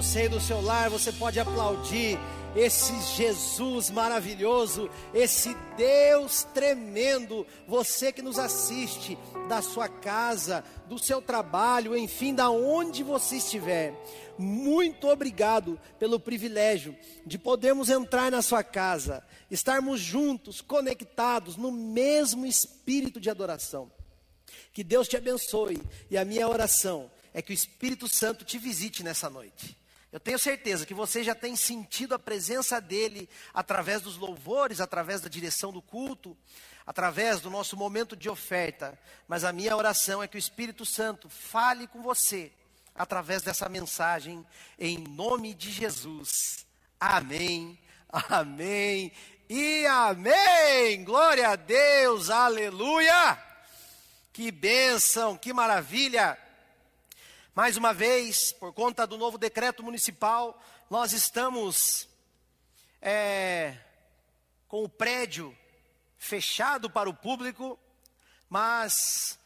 Você 0.00 0.20
aí 0.20 0.28
do 0.30 0.40
seu 0.40 0.62
lar, 0.62 0.88
você 0.88 1.12
pode 1.12 1.38
aplaudir 1.38 2.18
esse 2.56 2.98
Jesus 3.18 3.90
maravilhoso, 3.90 4.88
esse 5.12 5.54
Deus 5.76 6.42
tremendo, 6.54 7.46
você 7.68 8.10
que 8.10 8.22
nos 8.22 8.38
assiste 8.38 9.18
da 9.46 9.60
sua 9.60 9.90
casa, 9.90 10.64
do 10.88 10.98
seu 10.98 11.20
trabalho, 11.20 11.94
enfim, 11.94 12.34
da 12.34 12.48
onde 12.48 13.02
você 13.02 13.36
estiver. 13.36 13.92
Muito 14.38 15.06
obrigado 15.06 15.78
pelo 15.98 16.18
privilégio 16.18 16.96
de 17.26 17.36
podermos 17.36 17.90
entrar 17.90 18.30
na 18.30 18.40
sua 18.40 18.64
casa, 18.64 19.22
estarmos 19.50 20.00
juntos, 20.00 20.62
conectados 20.62 21.56
no 21.56 21.70
mesmo 21.70 22.46
espírito 22.46 23.20
de 23.20 23.28
adoração. 23.28 23.92
Que 24.72 24.82
Deus 24.82 25.06
te 25.06 25.18
abençoe 25.18 25.78
e 26.10 26.16
a 26.16 26.24
minha 26.24 26.48
oração 26.48 27.10
é 27.34 27.42
que 27.42 27.52
o 27.52 27.54
Espírito 27.54 28.08
Santo 28.08 28.46
te 28.46 28.56
visite 28.56 29.02
nessa 29.02 29.28
noite. 29.28 29.78
Eu 30.12 30.18
tenho 30.18 30.38
certeza 30.38 30.84
que 30.84 30.94
você 30.94 31.22
já 31.22 31.34
tem 31.34 31.54
sentido 31.54 32.14
a 32.14 32.18
presença 32.18 32.80
dele 32.80 33.28
através 33.54 34.02
dos 34.02 34.16
louvores, 34.16 34.80
através 34.80 35.20
da 35.20 35.28
direção 35.28 35.72
do 35.72 35.80
culto, 35.80 36.36
através 36.84 37.40
do 37.40 37.48
nosso 37.48 37.76
momento 37.76 38.16
de 38.16 38.28
oferta. 38.28 38.98
Mas 39.28 39.44
a 39.44 39.52
minha 39.52 39.76
oração 39.76 40.20
é 40.20 40.26
que 40.26 40.36
o 40.36 40.38
Espírito 40.38 40.84
Santo 40.84 41.28
fale 41.28 41.86
com 41.86 42.02
você 42.02 42.52
através 42.92 43.40
dessa 43.42 43.68
mensagem, 43.68 44.44
em 44.78 44.98
nome 44.98 45.54
de 45.54 45.70
Jesus. 45.70 46.66
Amém, 46.98 47.78
amém 48.10 49.12
e 49.48 49.86
amém. 49.86 51.04
Glória 51.04 51.50
a 51.50 51.56
Deus, 51.56 52.30
aleluia. 52.30 53.38
Que 54.32 54.50
bênção, 54.50 55.36
que 55.36 55.52
maravilha. 55.52 56.36
Mais 57.52 57.76
uma 57.76 57.92
vez, 57.92 58.52
por 58.52 58.72
conta 58.72 59.04
do 59.04 59.18
novo 59.18 59.36
decreto 59.36 59.82
municipal, 59.82 60.62
nós 60.88 61.12
estamos 61.12 62.08
é, 63.02 63.76
com 64.68 64.84
o 64.84 64.88
prédio 64.88 65.56
fechado 66.16 66.88
para 66.88 67.10
o 67.10 67.14
público, 67.14 67.76
mas 68.48 69.36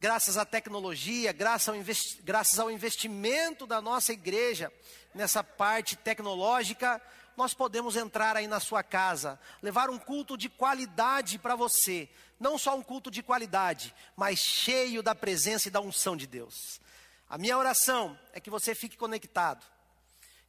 graças 0.00 0.36
à 0.36 0.44
tecnologia, 0.44 1.32
graças 1.32 1.68
ao, 1.68 1.76
graças 2.24 2.58
ao 2.58 2.68
investimento 2.68 3.64
da 3.64 3.80
nossa 3.80 4.12
igreja 4.12 4.72
nessa 5.14 5.44
parte 5.44 5.94
tecnológica, 5.94 7.00
nós 7.36 7.54
podemos 7.54 7.94
entrar 7.94 8.36
aí 8.36 8.48
na 8.48 8.58
sua 8.58 8.82
casa, 8.82 9.38
levar 9.62 9.88
um 9.88 10.00
culto 10.00 10.36
de 10.36 10.48
qualidade 10.48 11.38
para 11.38 11.54
você, 11.54 12.08
não 12.40 12.58
só 12.58 12.76
um 12.76 12.82
culto 12.82 13.08
de 13.08 13.22
qualidade, 13.22 13.94
mas 14.16 14.40
cheio 14.40 15.00
da 15.00 15.14
presença 15.14 15.68
e 15.68 15.70
da 15.70 15.80
unção 15.80 16.16
de 16.16 16.26
Deus. 16.26 16.84
A 17.28 17.36
minha 17.36 17.58
oração 17.58 18.18
é 18.32 18.40
que 18.40 18.50
você 18.50 18.74
fique 18.74 18.96
conectado, 18.96 19.66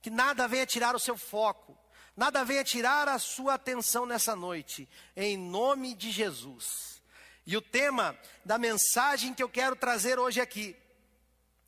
que 0.01 0.09
nada 0.09 0.47
venha 0.47 0.65
tirar 0.65 0.95
o 0.95 0.99
seu 0.99 1.17
foco, 1.17 1.77
nada 2.15 2.45
venha 2.45 2.63
tirar 2.63 3.07
a 3.07 3.17
sua 3.17 3.55
atenção 3.55 4.05
nessa 4.05 4.35
noite, 4.35 4.87
em 5.15 5.35
nome 5.35 5.95
de 5.95 6.11
Jesus. 6.11 7.01
E 7.45 7.57
o 7.57 7.61
tema 7.61 8.17
da 8.45 8.57
mensagem 8.57 9.33
que 9.33 9.41
eu 9.41 9.49
quero 9.49 9.75
trazer 9.75 10.19
hoje 10.19 10.39
aqui 10.39 10.75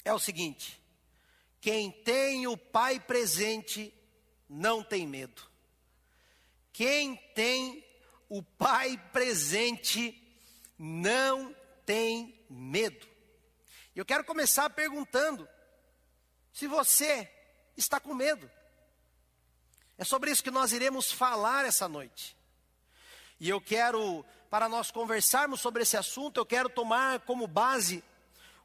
é 0.05 0.13
o 0.13 0.19
seguinte: 0.19 0.79
quem 1.59 1.91
tem 1.91 2.45
o 2.45 2.55
Pai 2.55 2.99
presente 2.99 3.93
não 4.47 4.83
tem 4.83 5.07
medo. 5.07 5.41
Quem 6.71 7.15
tem 7.33 7.83
o 8.29 8.43
Pai 8.43 9.01
presente 9.11 10.15
não 10.77 11.55
tem 11.85 12.45
medo. 12.49 13.08
Eu 13.99 14.05
quero 14.05 14.23
começar 14.23 14.69
perguntando 14.69 15.45
se 16.53 16.67
você 16.67 17.29
está 17.75 17.99
com 17.99 18.13
medo. 18.13 18.49
É 19.97 20.05
sobre 20.05 20.31
isso 20.31 20.41
que 20.41 20.49
nós 20.49 20.71
iremos 20.71 21.11
falar 21.11 21.65
essa 21.65 21.85
noite. 21.85 22.33
E 23.41 23.49
eu 23.49 23.59
quero, 23.59 24.25
para 24.49 24.69
nós 24.69 24.89
conversarmos 24.89 25.59
sobre 25.59 25.83
esse 25.83 25.97
assunto, 25.97 26.37
eu 26.37 26.45
quero 26.45 26.69
tomar 26.69 27.19
como 27.25 27.45
base 27.45 28.01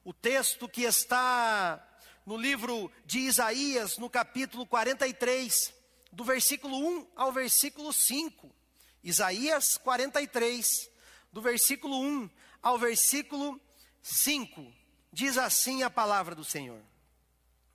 o 0.04 0.12
texto 0.12 0.68
que 0.68 0.84
está 0.84 1.84
no 2.24 2.36
livro 2.36 2.88
de 3.04 3.18
Isaías, 3.18 3.98
no 3.98 4.08
capítulo 4.08 4.64
43, 4.64 5.74
do 6.12 6.22
versículo 6.22 6.78
1 6.78 7.08
ao 7.16 7.32
versículo 7.32 7.92
5. 7.92 8.54
Isaías 9.02 9.78
43, 9.78 10.88
do 11.32 11.42
versículo 11.42 12.00
1 12.00 12.30
ao 12.62 12.78
versículo 12.78 13.60
5. 14.00 14.83
Diz 15.14 15.38
assim 15.38 15.84
a 15.84 15.88
palavra 15.88 16.34
do 16.34 16.44
Senhor. 16.44 16.82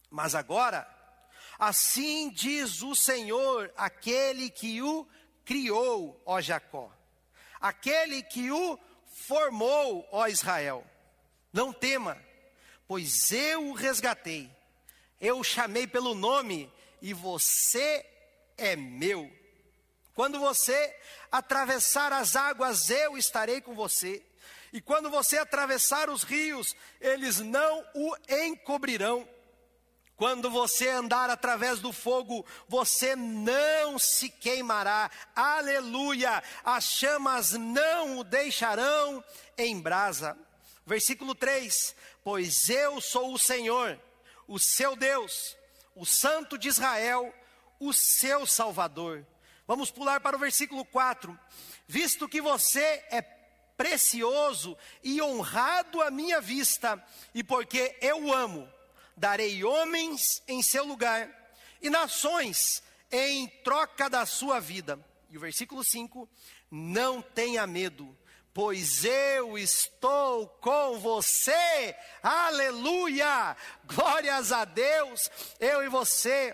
Mas 0.10 0.36
agora, 0.36 0.86
assim 1.58 2.30
diz 2.30 2.82
o 2.82 2.94
Senhor, 2.94 3.72
aquele 3.78 4.50
que 4.50 4.82
o 4.82 5.08
criou, 5.46 6.22
ó 6.26 6.42
Jacó, 6.42 6.92
aquele 7.62 8.22
que 8.24 8.52
o 8.52 8.78
formou, 9.26 10.06
ó 10.12 10.28
Israel. 10.28 10.86
Não 11.54 11.72
tema, 11.72 12.22
pois 12.86 13.32
eu 13.32 13.70
o 13.70 13.74
resgatei, 13.74 14.52
eu 15.22 15.40
o 15.40 15.44
chamei 15.44 15.88
pelo 15.88 16.14
nome 16.14 16.70
e 17.02 17.14
você 17.14 18.06
é 18.58 18.76
meu. 18.76 19.32
Quando 20.14 20.42
você 20.42 20.94
atravessar 21.32 22.12
as 22.12 22.36
águas, 22.36 22.90
eu 22.90 23.18
estarei 23.18 23.62
com 23.62 23.74
você. 23.74 24.29
E 24.72 24.82
quando 24.82 25.10
você 25.10 25.38
atravessar 25.38 26.10
os 26.10 26.24
rios, 26.24 26.76
eles 27.00 27.40
não 27.40 27.86
o 27.94 28.16
encobrirão. 28.28 29.28
Quando 30.20 30.52
você 30.52 30.90
andar 30.90 31.30
através 31.30 31.80
do 31.80 31.94
fogo, 31.94 32.46
você 32.68 33.16
não 33.16 33.98
se 33.98 34.30
queimará. 34.30 35.10
Aleluia! 35.34 36.44
As 36.62 36.84
chamas 36.84 37.54
não 37.54 38.20
o 38.20 38.24
deixarão 38.26 39.24
em 39.58 39.80
brasa. 39.80 40.38
Versículo 40.86 41.34
3: 41.34 41.96
Pois 42.22 42.70
eu 42.70 43.00
sou 43.00 43.34
o 43.34 43.40
Senhor, 43.40 43.98
o 44.46 44.60
seu 44.60 44.94
Deus, 44.98 45.56
o 45.96 46.06
Santo 46.06 46.58
de 46.58 46.68
Israel, 46.68 47.34
o 47.80 47.94
seu 47.94 48.46
Salvador. 48.46 49.26
Vamos 49.66 49.90
pular 49.90 50.20
para 50.20 50.36
o 50.36 50.40
versículo 50.40 50.84
4. 50.84 51.40
Visto 51.88 52.28
que 52.28 52.42
você 52.42 53.06
é 53.10 53.22
precioso 53.80 54.78
e 55.02 55.22
honrado 55.22 56.02
à 56.02 56.12
minha 56.12 56.42
vista, 56.42 57.02
e 57.34 57.42
porque 57.42 57.98
eu 58.02 58.34
amo, 58.34 58.70
darei 59.16 59.64
homens 59.64 60.44
em 60.50 60.62
seu 60.62 60.84
lugar 60.84 61.30
e 61.82 61.90
nações 61.90 62.84
em 63.10 63.48
troca 63.64 64.10
da 64.10 64.26
sua 64.26 64.60
vida. 64.60 65.00
E 65.30 65.38
o 65.38 65.40
versículo 65.40 65.82
5: 65.82 66.28
Não 66.70 67.22
tenha 67.22 67.66
medo, 67.66 68.14
pois 68.54 69.06
eu 69.06 69.58
estou 69.58 70.50
com 70.60 71.00
você. 71.00 71.96
Aleluia! 72.22 73.56
Glórias 73.86 74.52
a 74.52 74.66
Deus. 74.66 75.32
Eu 75.58 75.82
e 75.86 75.88
você, 75.88 76.54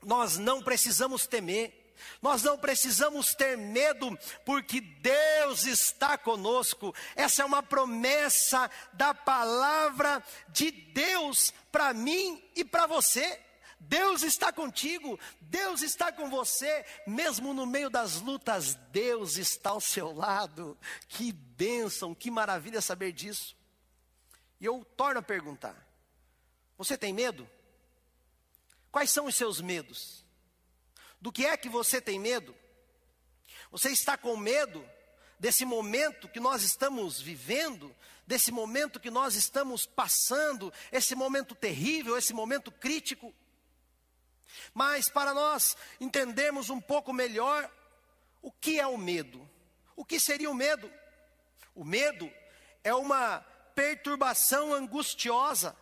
nós 0.00 0.38
não 0.38 0.62
precisamos 0.62 1.26
temer. 1.26 1.81
Nós 2.20 2.42
não 2.42 2.58
precisamos 2.58 3.34
ter 3.34 3.56
medo, 3.56 4.18
porque 4.44 4.80
Deus 4.80 5.64
está 5.64 6.16
conosco. 6.16 6.94
Essa 7.16 7.42
é 7.42 7.44
uma 7.44 7.62
promessa 7.62 8.70
da 8.92 9.14
palavra 9.14 10.22
de 10.48 10.70
Deus 10.70 11.52
para 11.70 11.92
mim 11.92 12.42
e 12.54 12.64
para 12.64 12.86
você. 12.86 13.40
Deus 13.80 14.22
está 14.22 14.52
contigo, 14.52 15.18
Deus 15.40 15.82
está 15.82 16.12
com 16.12 16.30
você, 16.30 16.84
mesmo 17.04 17.52
no 17.52 17.66
meio 17.66 17.90
das 17.90 18.20
lutas, 18.20 18.76
Deus 18.92 19.36
está 19.36 19.70
ao 19.70 19.80
seu 19.80 20.12
lado. 20.12 20.78
Que 21.08 21.32
bênção, 21.32 22.14
que 22.14 22.30
maravilha 22.30 22.80
saber 22.80 23.12
disso. 23.12 23.56
E 24.60 24.64
eu 24.64 24.84
torno 24.96 25.18
a 25.18 25.22
perguntar: 25.22 25.76
você 26.78 26.96
tem 26.96 27.12
medo? 27.12 27.48
Quais 28.92 29.10
são 29.10 29.26
os 29.26 29.34
seus 29.34 29.60
medos? 29.60 30.21
Do 31.22 31.30
que 31.30 31.46
é 31.46 31.56
que 31.56 31.68
você 31.68 32.00
tem 32.00 32.18
medo? 32.18 32.52
Você 33.70 33.90
está 33.90 34.16
com 34.18 34.36
medo 34.36 34.84
desse 35.38 35.64
momento 35.64 36.28
que 36.28 36.40
nós 36.40 36.64
estamos 36.64 37.20
vivendo, 37.20 37.94
desse 38.26 38.50
momento 38.50 38.98
que 38.98 39.08
nós 39.08 39.36
estamos 39.36 39.86
passando, 39.86 40.72
esse 40.90 41.14
momento 41.14 41.54
terrível, 41.54 42.18
esse 42.18 42.34
momento 42.34 42.72
crítico? 42.72 43.32
Mas 44.74 45.08
para 45.08 45.32
nós 45.32 45.76
entendermos 46.00 46.70
um 46.70 46.80
pouco 46.80 47.12
melhor 47.12 47.70
o 48.42 48.50
que 48.50 48.80
é 48.80 48.86
o 48.88 48.98
medo, 48.98 49.48
o 49.94 50.04
que 50.04 50.18
seria 50.18 50.50
o 50.50 50.54
medo? 50.54 50.92
O 51.72 51.84
medo 51.84 52.28
é 52.82 52.92
uma 52.92 53.46
perturbação 53.76 54.74
angustiosa 54.74 55.76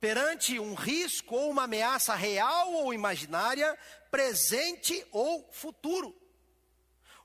perante 0.00 0.58
um 0.58 0.74
risco 0.74 1.34
ou 1.34 1.50
uma 1.50 1.64
ameaça 1.64 2.14
real 2.14 2.72
ou 2.72 2.92
imaginária, 2.92 3.76
presente 4.10 5.06
ou 5.10 5.48
futuro. 5.52 6.14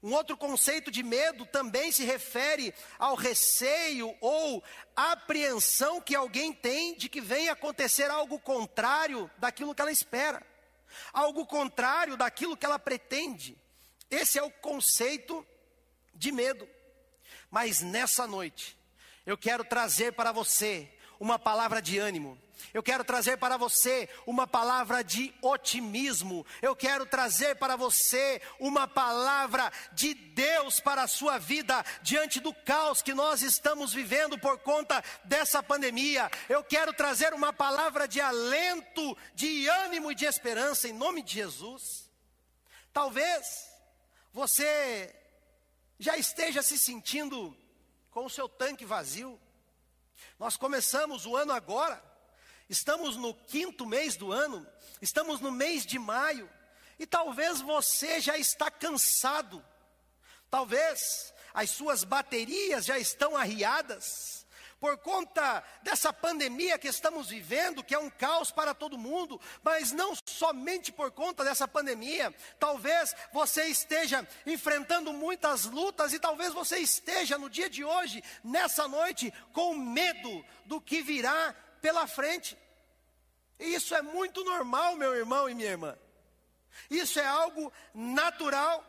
Um 0.03 0.13
outro 0.13 0.35
conceito 0.35 0.89
de 0.89 1.03
medo 1.03 1.45
também 1.45 1.91
se 1.91 2.03
refere 2.03 2.73
ao 2.97 3.13
receio 3.13 4.15
ou 4.19 4.63
apreensão 4.95 6.01
que 6.01 6.15
alguém 6.15 6.51
tem 6.51 6.95
de 6.95 7.07
que 7.07 7.21
venha 7.21 7.51
acontecer 7.51 8.09
algo 8.09 8.39
contrário 8.39 9.29
daquilo 9.37 9.75
que 9.75 9.81
ela 9.81 9.91
espera, 9.91 10.41
algo 11.13 11.45
contrário 11.45 12.17
daquilo 12.17 12.57
que 12.57 12.65
ela 12.65 12.79
pretende. 12.79 13.55
Esse 14.09 14.39
é 14.39 14.43
o 14.43 14.49
conceito 14.49 15.45
de 16.15 16.31
medo. 16.31 16.67
Mas 17.51 17.81
nessa 17.81 18.25
noite, 18.25 18.75
eu 19.23 19.37
quero 19.37 19.63
trazer 19.63 20.13
para 20.13 20.31
você 20.31 20.91
uma 21.19 21.37
palavra 21.37 21.79
de 21.79 21.99
ânimo, 21.99 22.41
eu 22.73 22.81
quero 22.83 23.03
trazer 23.03 23.37
para 23.37 23.57
você 23.57 24.07
uma 24.25 24.47
palavra 24.47 25.03
de 25.03 25.33
otimismo. 25.41 26.45
Eu 26.61 26.75
quero 26.75 27.05
trazer 27.05 27.55
para 27.55 27.75
você 27.75 28.41
uma 28.59 28.87
palavra 28.87 29.71
de 29.93 30.13
Deus 30.13 30.79
para 30.79 31.03
a 31.03 31.07
sua 31.07 31.37
vida 31.37 31.83
diante 32.01 32.39
do 32.39 32.53
caos 32.53 33.01
que 33.01 33.13
nós 33.13 33.41
estamos 33.41 33.93
vivendo 33.93 34.37
por 34.39 34.59
conta 34.59 35.03
dessa 35.23 35.61
pandemia. 35.61 36.29
Eu 36.47 36.63
quero 36.63 36.93
trazer 36.93 37.33
uma 37.33 37.51
palavra 37.51 38.07
de 38.07 38.21
alento, 38.21 39.17
de 39.33 39.67
ânimo 39.67 40.11
e 40.11 40.15
de 40.15 40.25
esperança 40.25 40.87
em 40.87 40.93
nome 40.93 41.21
de 41.21 41.33
Jesus. 41.33 42.09
Talvez 42.93 43.69
você 44.33 45.13
já 45.99 46.17
esteja 46.17 46.61
se 46.61 46.77
sentindo 46.77 47.55
com 48.09 48.25
o 48.25 48.29
seu 48.29 48.47
tanque 48.49 48.85
vazio. 48.85 49.39
Nós 50.39 50.57
começamos 50.57 51.25
o 51.25 51.35
ano 51.35 51.53
agora 51.53 52.10
Estamos 52.71 53.17
no 53.17 53.33
quinto 53.33 53.85
mês 53.85 54.15
do 54.15 54.31
ano, 54.31 54.65
estamos 55.01 55.41
no 55.41 55.51
mês 55.51 55.85
de 55.85 55.99
maio, 55.99 56.49
e 56.97 57.05
talvez 57.05 57.59
você 57.59 58.21
já 58.21 58.37
está 58.37 58.71
cansado, 58.71 59.61
talvez 60.49 61.33
as 61.53 61.69
suas 61.69 62.05
baterias 62.05 62.85
já 62.85 62.97
estão 62.97 63.35
arriadas, 63.35 64.47
por 64.79 64.97
conta 64.99 65.61
dessa 65.83 66.13
pandemia 66.13 66.79
que 66.79 66.87
estamos 66.87 67.27
vivendo, 67.27 67.83
que 67.83 67.93
é 67.93 67.99
um 67.99 68.09
caos 68.09 68.51
para 68.51 68.73
todo 68.73 68.97
mundo, 68.97 69.39
mas 69.61 69.91
não 69.91 70.13
somente 70.25 70.93
por 70.93 71.11
conta 71.11 71.43
dessa 71.43 71.67
pandemia, 71.67 72.33
talvez 72.57 73.13
você 73.33 73.65
esteja 73.65 74.25
enfrentando 74.45 75.11
muitas 75.11 75.65
lutas 75.65 76.13
e 76.13 76.19
talvez 76.19 76.53
você 76.53 76.77
esteja 76.77 77.37
no 77.37 77.49
dia 77.49 77.69
de 77.69 77.83
hoje, 77.83 78.23
nessa 78.41 78.87
noite, 78.87 79.31
com 79.51 79.75
medo 79.75 80.45
do 80.65 80.79
que 80.79 81.01
virá 81.01 81.53
pela 81.81 82.07
frente. 82.07 82.57
E 83.59 83.73
isso 83.75 83.93
é 83.95 84.01
muito 84.01 84.43
normal, 84.43 84.95
meu 84.95 85.15
irmão 85.15 85.49
e 85.49 85.53
minha 85.55 85.69
irmã. 85.69 85.97
Isso 86.89 87.19
é 87.19 87.25
algo 87.25 87.71
natural. 87.93 88.85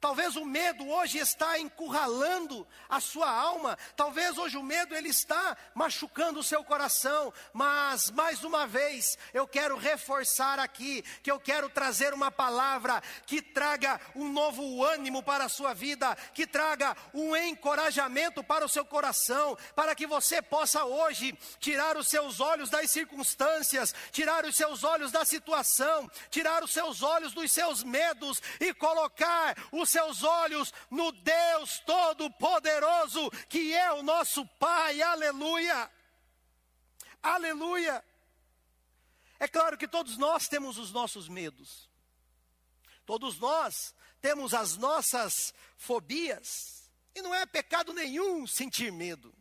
Talvez 0.00 0.36
o 0.36 0.44
medo 0.44 0.88
hoje 0.88 1.18
está 1.18 1.58
encurralando 1.58 2.64
a 2.88 3.00
sua 3.00 3.28
alma. 3.28 3.76
Talvez 3.96 4.38
hoje 4.38 4.56
o 4.56 4.62
medo 4.62 4.94
ele 4.94 5.08
está 5.08 5.56
machucando 5.74 6.38
o 6.38 6.44
seu 6.44 6.62
coração. 6.62 7.32
Mas 7.52 8.08
mais 8.12 8.44
uma 8.44 8.64
vez 8.64 9.18
eu 9.34 9.46
quero 9.46 9.76
reforçar 9.76 10.60
aqui 10.60 11.02
que 11.20 11.30
eu 11.30 11.40
quero 11.40 11.68
trazer 11.68 12.14
uma 12.14 12.30
palavra 12.30 13.02
que 13.26 13.42
traga 13.42 14.00
um 14.14 14.30
novo 14.30 14.84
ânimo 14.84 15.20
para 15.20 15.46
a 15.46 15.48
sua 15.48 15.74
vida, 15.74 16.16
que 16.32 16.46
traga 16.46 16.96
um 17.12 17.34
encorajamento 17.34 18.44
para 18.44 18.64
o 18.64 18.68
seu 18.68 18.84
coração, 18.84 19.58
para 19.74 19.96
que 19.96 20.06
você 20.06 20.40
possa 20.40 20.84
hoje 20.84 21.36
tirar 21.58 21.96
os 21.96 22.06
seus 22.06 22.38
olhos 22.38 22.70
das 22.70 22.88
circunstâncias, 22.88 23.92
tirar 24.12 24.44
os 24.44 24.54
seus 24.54 24.84
olhos 24.84 25.10
da 25.10 25.24
situação, 25.24 26.08
tirar 26.30 26.62
os 26.62 26.70
seus 26.70 27.02
olhos 27.02 27.32
dos 27.32 27.50
seus 27.50 27.82
medos 27.82 28.40
e 28.60 28.72
colocar 28.72 29.56
os 29.72 29.87
seus 29.88 30.22
olhos 30.22 30.72
no 30.90 31.10
Deus 31.12 31.80
Todo-Poderoso, 31.80 33.30
que 33.48 33.74
é 33.74 33.92
o 33.92 34.02
nosso 34.02 34.46
Pai, 34.58 35.00
aleluia, 35.02 35.90
aleluia. 37.22 38.04
É 39.38 39.46
claro 39.46 39.78
que 39.78 39.86
todos 39.86 40.16
nós 40.16 40.48
temos 40.48 40.78
os 40.78 40.90
nossos 40.90 41.28
medos, 41.28 41.88
todos 43.06 43.38
nós 43.38 43.94
temos 44.20 44.52
as 44.52 44.76
nossas 44.76 45.54
fobias, 45.76 46.90
e 47.14 47.22
não 47.22 47.34
é 47.34 47.46
pecado 47.46 47.92
nenhum 47.92 48.46
sentir 48.46 48.92
medo. 48.92 49.34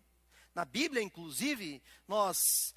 Na 0.53 0.65
Bíblia, 0.65 1.03
inclusive, 1.03 1.83
nós 2.07 2.73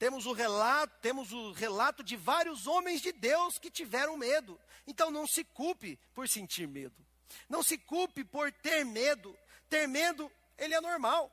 temos 0.00 0.24
o 0.24 0.32
relato, 0.32 0.98
temos 1.02 1.30
o 1.30 1.52
relato 1.52 2.02
de 2.02 2.16
vários 2.16 2.66
homens 2.66 3.02
de 3.02 3.12
Deus 3.12 3.58
que 3.58 3.70
tiveram 3.70 4.16
medo. 4.16 4.58
Então 4.86 5.10
não 5.10 5.26
se 5.26 5.44
culpe 5.44 5.98
por 6.14 6.26
sentir 6.26 6.66
medo. 6.66 6.96
Não 7.46 7.62
se 7.62 7.76
culpe 7.76 8.24
por 8.24 8.50
ter 8.50 8.82
medo. 8.82 9.38
Ter 9.68 9.86
medo, 9.86 10.32
ele 10.56 10.72
é 10.72 10.80
normal. 10.80 11.30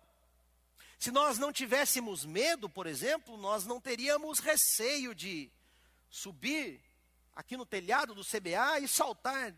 Se 1.00 1.12
nós 1.12 1.38
não 1.38 1.54
tivéssemos 1.54 2.26
medo, 2.26 2.68
por 2.68 2.88
exemplo, 2.88 3.38
nós 3.38 3.66
não 3.66 3.80
teríamos 3.80 4.40
receio 4.40 5.16
de 5.16 5.50
subir 6.10 6.84
aqui 7.34 7.56
no 7.56 7.66
telhado 7.66 8.14
do 8.14 8.26
CBA 8.26 8.82
e 8.82 8.88
saltar 8.90 9.56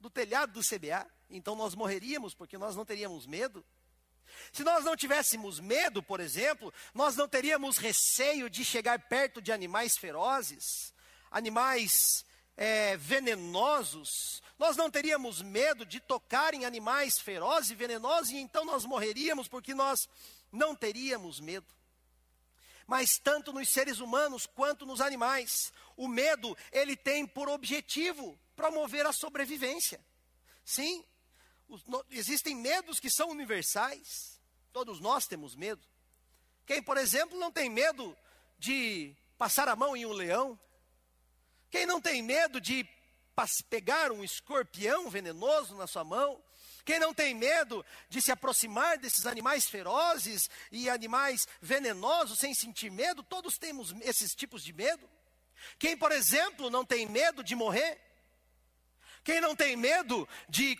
do 0.00 0.10
telhado 0.10 0.54
do 0.54 0.60
CBA. 0.60 1.08
Então 1.30 1.54
nós 1.54 1.76
morreríamos 1.76 2.34
porque 2.34 2.58
nós 2.58 2.74
não 2.74 2.84
teríamos 2.84 3.28
medo. 3.28 3.64
Se 4.52 4.64
nós 4.64 4.84
não 4.84 4.96
tivéssemos 4.96 5.60
medo, 5.60 6.02
por 6.02 6.20
exemplo, 6.20 6.72
nós 6.94 7.16
não 7.16 7.28
teríamos 7.28 7.78
receio 7.78 8.50
de 8.50 8.64
chegar 8.64 8.98
perto 9.08 9.40
de 9.40 9.52
animais 9.52 9.96
ferozes, 9.96 10.94
animais 11.30 12.24
é, 12.56 12.96
venenosos, 12.96 14.42
nós 14.58 14.76
não 14.76 14.90
teríamos 14.90 15.40
medo 15.40 15.86
de 15.86 16.00
tocar 16.00 16.52
em 16.52 16.64
animais 16.64 17.18
ferozes 17.18 17.70
e 17.70 17.74
venenosos, 17.74 18.30
e 18.30 18.36
então 18.36 18.64
nós 18.64 18.84
morreríamos 18.84 19.48
porque 19.48 19.74
nós 19.74 20.08
não 20.52 20.74
teríamos 20.74 21.40
medo. 21.40 21.66
Mas 22.86 23.18
tanto 23.18 23.52
nos 23.52 23.68
seres 23.68 24.00
humanos 24.00 24.46
quanto 24.46 24.84
nos 24.84 25.00
animais, 25.00 25.72
o 25.96 26.08
medo, 26.08 26.56
ele 26.72 26.96
tem 26.96 27.26
por 27.26 27.48
objetivo 27.48 28.38
promover 28.56 29.06
a 29.06 29.12
sobrevivência. 29.12 30.04
Sim, 30.64 31.04
os, 31.70 31.84
no, 31.84 32.04
existem 32.10 32.54
medos 32.54 32.98
que 33.00 33.08
são 33.08 33.30
universais. 33.30 34.40
Todos 34.72 35.00
nós 35.00 35.26
temos 35.26 35.54
medo. 35.54 35.82
Quem, 36.66 36.82
por 36.82 36.96
exemplo, 36.96 37.38
não 37.38 37.50
tem 37.50 37.70
medo 37.70 38.16
de 38.58 39.16
passar 39.38 39.68
a 39.68 39.76
mão 39.76 39.96
em 39.96 40.04
um 40.04 40.12
leão? 40.12 40.58
Quem 41.70 41.86
não 41.86 42.00
tem 42.00 42.22
medo 42.22 42.60
de 42.60 42.86
pegar 43.70 44.12
um 44.12 44.22
escorpião 44.22 45.08
venenoso 45.08 45.74
na 45.76 45.86
sua 45.86 46.04
mão? 46.04 46.42
Quem 46.84 46.98
não 46.98 47.14
tem 47.14 47.34
medo 47.34 47.84
de 48.08 48.20
se 48.20 48.32
aproximar 48.32 48.98
desses 48.98 49.26
animais 49.26 49.68
ferozes 49.68 50.50
e 50.72 50.90
animais 50.90 51.46
venenosos 51.60 52.38
sem 52.38 52.52
sentir 52.54 52.90
medo? 52.90 53.22
Todos 53.22 53.58
temos 53.58 53.94
esses 54.00 54.34
tipos 54.34 54.62
de 54.62 54.72
medo. 54.72 55.08
Quem, 55.78 55.96
por 55.96 56.10
exemplo, 56.10 56.70
não 56.70 56.84
tem 56.84 57.06
medo 57.06 57.44
de 57.44 57.54
morrer? 57.54 58.00
Quem 59.22 59.40
não 59.40 59.54
tem 59.54 59.76
medo 59.76 60.28
de 60.48 60.76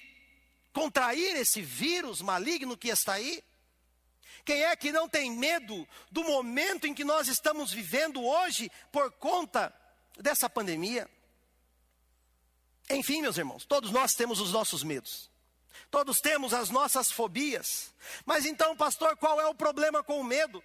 contrair 0.73 1.37
esse 1.37 1.61
vírus 1.61 2.21
maligno 2.21 2.77
que 2.77 2.89
está 2.89 3.15
aí? 3.15 3.43
Quem 4.45 4.65
é 4.65 4.75
que 4.75 4.91
não 4.91 5.09
tem 5.09 5.31
medo 5.31 5.87
do 6.11 6.25
momento 6.25 6.87
em 6.87 6.95
que 6.95 7.05
nós 7.05 7.29
estamos 7.29 7.73
vivendo 7.73 8.25
hoje 8.25 8.71
por 8.91 9.11
conta 9.13 9.75
dessa 10.19 10.49
pandemia? 10.49 11.09
Enfim, 12.89 13.23
meus 13.23 13.37
irmãos, 13.37 13.65
todos 13.65 13.91
nós 13.91 14.15
temos 14.15 14.41
os 14.41 14.53
nossos 14.53 14.83
medos. 14.83 15.31
Todos 15.91 16.21
temos 16.21 16.53
as 16.55 16.71
nossas 16.71 17.11
fobias. 17.11 17.93
Mas 18.25 18.47
então, 18.47 18.77
pastor, 18.77 19.17
qual 19.17 19.41
é 19.41 19.47
o 19.47 19.55
problema 19.55 20.03
com 20.03 20.21
o 20.21 20.25
medo? 20.25 20.63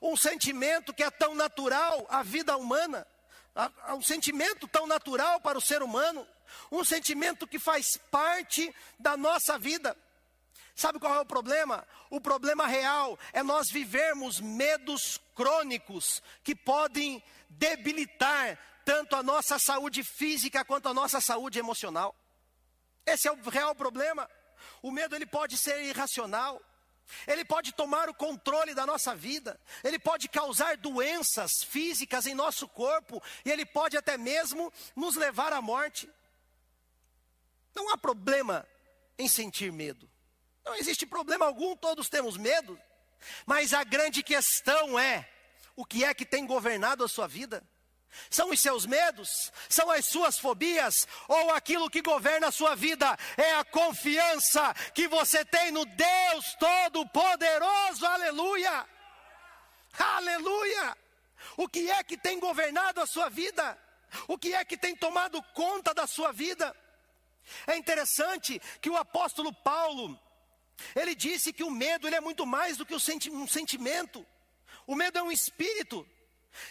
Um 0.00 0.16
sentimento 0.16 0.94
que 0.94 1.02
é 1.02 1.10
tão 1.10 1.34
natural 1.34 2.06
à 2.08 2.22
vida 2.22 2.56
humana, 2.56 3.06
um 3.90 4.02
sentimento 4.02 4.66
tão 4.66 4.86
natural 4.86 5.40
para 5.40 5.58
o 5.58 5.60
ser 5.60 5.82
humano, 5.82 6.26
um 6.70 6.84
sentimento 6.84 7.46
que 7.46 7.58
faz 7.58 7.96
parte 8.10 8.74
da 8.98 9.16
nossa 9.16 9.58
vida. 9.58 9.96
Sabe 10.74 10.98
qual 10.98 11.14
é 11.14 11.20
o 11.20 11.26
problema? 11.26 11.86
O 12.10 12.20
problema 12.20 12.66
real 12.66 13.18
é 13.32 13.42
nós 13.42 13.70
vivermos 13.70 14.40
medos 14.40 15.20
crônicos 15.34 16.22
que 16.42 16.54
podem 16.54 17.22
debilitar 17.48 18.58
tanto 18.84 19.14
a 19.14 19.22
nossa 19.22 19.58
saúde 19.58 20.02
física 20.02 20.64
quanto 20.64 20.88
a 20.88 20.94
nossa 20.94 21.20
saúde 21.20 21.58
emocional. 21.58 22.16
Esse 23.04 23.28
é 23.28 23.32
o 23.32 23.50
real 23.50 23.74
problema. 23.74 24.28
O 24.80 24.90
medo 24.90 25.14
ele 25.14 25.26
pode 25.26 25.58
ser 25.58 25.82
irracional. 25.82 26.60
Ele 27.26 27.44
pode 27.44 27.72
tomar 27.72 28.08
o 28.08 28.14
controle 28.14 28.74
da 28.74 28.86
nossa 28.86 29.14
vida, 29.14 29.60
ele 29.84 29.98
pode 29.98 30.28
causar 30.28 30.76
doenças 30.76 31.62
físicas 31.62 32.26
em 32.26 32.34
nosso 32.34 32.68
corpo, 32.68 33.22
e 33.44 33.50
ele 33.50 33.64
pode 33.64 33.96
até 33.96 34.16
mesmo 34.16 34.72
nos 34.94 35.16
levar 35.16 35.52
à 35.52 35.60
morte. 35.60 36.08
Não 37.74 37.92
há 37.92 37.96
problema 37.96 38.66
em 39.18 39.28
sentir 39.28 39.72
medo. 39.72 40.08
Não 40.64 40.74
existe 40.76 41.06
problema 41.06 41.46
algum, 41.46 41.76
todos 41.76 42.08
temos 42.08 42.36
medo. 42.36 42.78
Mas 43.46 43.72
a 43.72 43.84
grande 43.84 44.22
questão 44.22 44.98
é: 44.98 45.28
o 45.76 45.84
que 45.84 46.04
é 46.04 46.12
que 46.14 46.24
tem 46.24 46.46
governado 46.46 47.04
a 47.04 47.08
sua 47.08 47.26
vida? 47.26 47.62
São 48.30 48.50
os 48.50 48.60
seus 48.60 48.86
medos? 48.86 49.52
São 49.68 49.90
as 49.90 50.04
suas 50.04 50.38
fobias? 50.38 51.06
Ou 51.28 51.50
aquilo 51.50 51.90
que 51.90 52.02
governa 52.02 52.48
a 52.48 52.52
sua 52.52 52.74
vida 52.74 53.16
é 53.36 53.54
a 53.54 53.64
confiança 53.64 54.74
que 54.94 55.08
você 55.08 55.44
tem 55.44 55.70
no 55.70 55.84
Deus 55.84 56.54
Todo-Poderoso? 56.58 58.06
Aleluia! 58.06 58.86
Aleluia! 59.98 60.96
O 61.56 61.68
que 61.68 61.90
é 61.90 62.02
que 62.02 62.16
tem 62.16 62.38
governado 62.38 63.00
a 63.00 63.06
sua 63.06 63.28
vida? 63.28 63.78
O 64.28 64.38
que 64.38 64.54
é 64.54 64.64
que 64.64 64.76
tem 64.76 64.94
tomado 64.94 65.42
conta 65.54 65.94
da 65.94 66.06
sua 66.06 66.32
vida? 66.32 66.74
É 67.66 67.76
interessante 67.76 68.60
que 68.80 68.90
o 68.90 68.96
apóstolo 68.96 69.52
Paulo, 69.52 70.18
ele 70.94 71.14
disse 71.14 71.52
que 71.52 71.64
o 71.64 71.70
medo 71.70 72.06
ele 72.06 72.16
é 72.16 72.20
muito 72.20 72.46
mais 72.46 72.76
do 72.76 72.86
que 72.86 72.94
um 72.94 73.46
sentimento. 73.48 74.26
O 74.86 74.94
medo 74.94 75.18
é 75.18 75.22
um 75.22 75.32
espírito. 75.32 76.06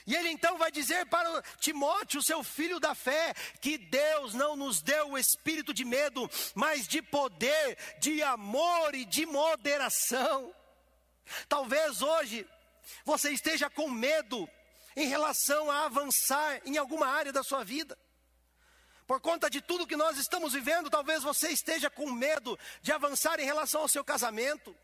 E 0.06 0.16
ele 0.16 0.30
então 0.30 0.58
vai 0.58 0.72
dizer 0.72 1.06
para 1.08 1.42
Timóteo, 1.60 2.22
seu 2.22 2.44
filho 2.44 2.80
da 2.80 2.94
fé, 2.94 3.34
que 3.60 3.78
Deus 3.78 4.34
não 4.34 4.56
nos 4.56 4.82
deu 4.82 5.12
o 5.12 5.18
espírito 5.18 5.74
de 5.74 5.84
medo, 5.84 6.30
mas 6.54 6.88
de 6.88 7.02
poder, 7.02 7.78
de 8.00 8.22
amor 8.22 8.94
e 8.96 9.06
de 9.06 9.26
moderação. 9.26 10.54
Talvez 11.48 12.02
hoje 12.02 12.48
você 13.06 13.32
esteja 13.32 13.70
com 13.70 13.90
medo 13.90 14.50
em 14.96 15.08
relação 15.08 15.72
a 15.72 15.86
avançar 15.86 16.62
em 16.66 16.78
alguma 16.78 17.08
área 17.08 17.32
da 17.32 17.44
sua 17.44 17.64
vida. 17.64 17.98
Por 19.08 19.20
conta 19.20 19.50
de 19.50 19.62
tudo 19.62 19.88
que 19.88 19.96
nós 19.96 20.18
estamos 20.18 20.54
vivendo, 20.54 20.90
talvez 20.90 21.24
você 21.24 21.50
esteja 21.50 21.90
com 21.90 22.12
medo 22.12 22.58
de 22.82 22.92
avançar 22.92 23.40
em 23.40 23.46
relação 23.46 23.82
ao 23.82 23.88
seu 23.88 24.04
casamento, 24.04 24.76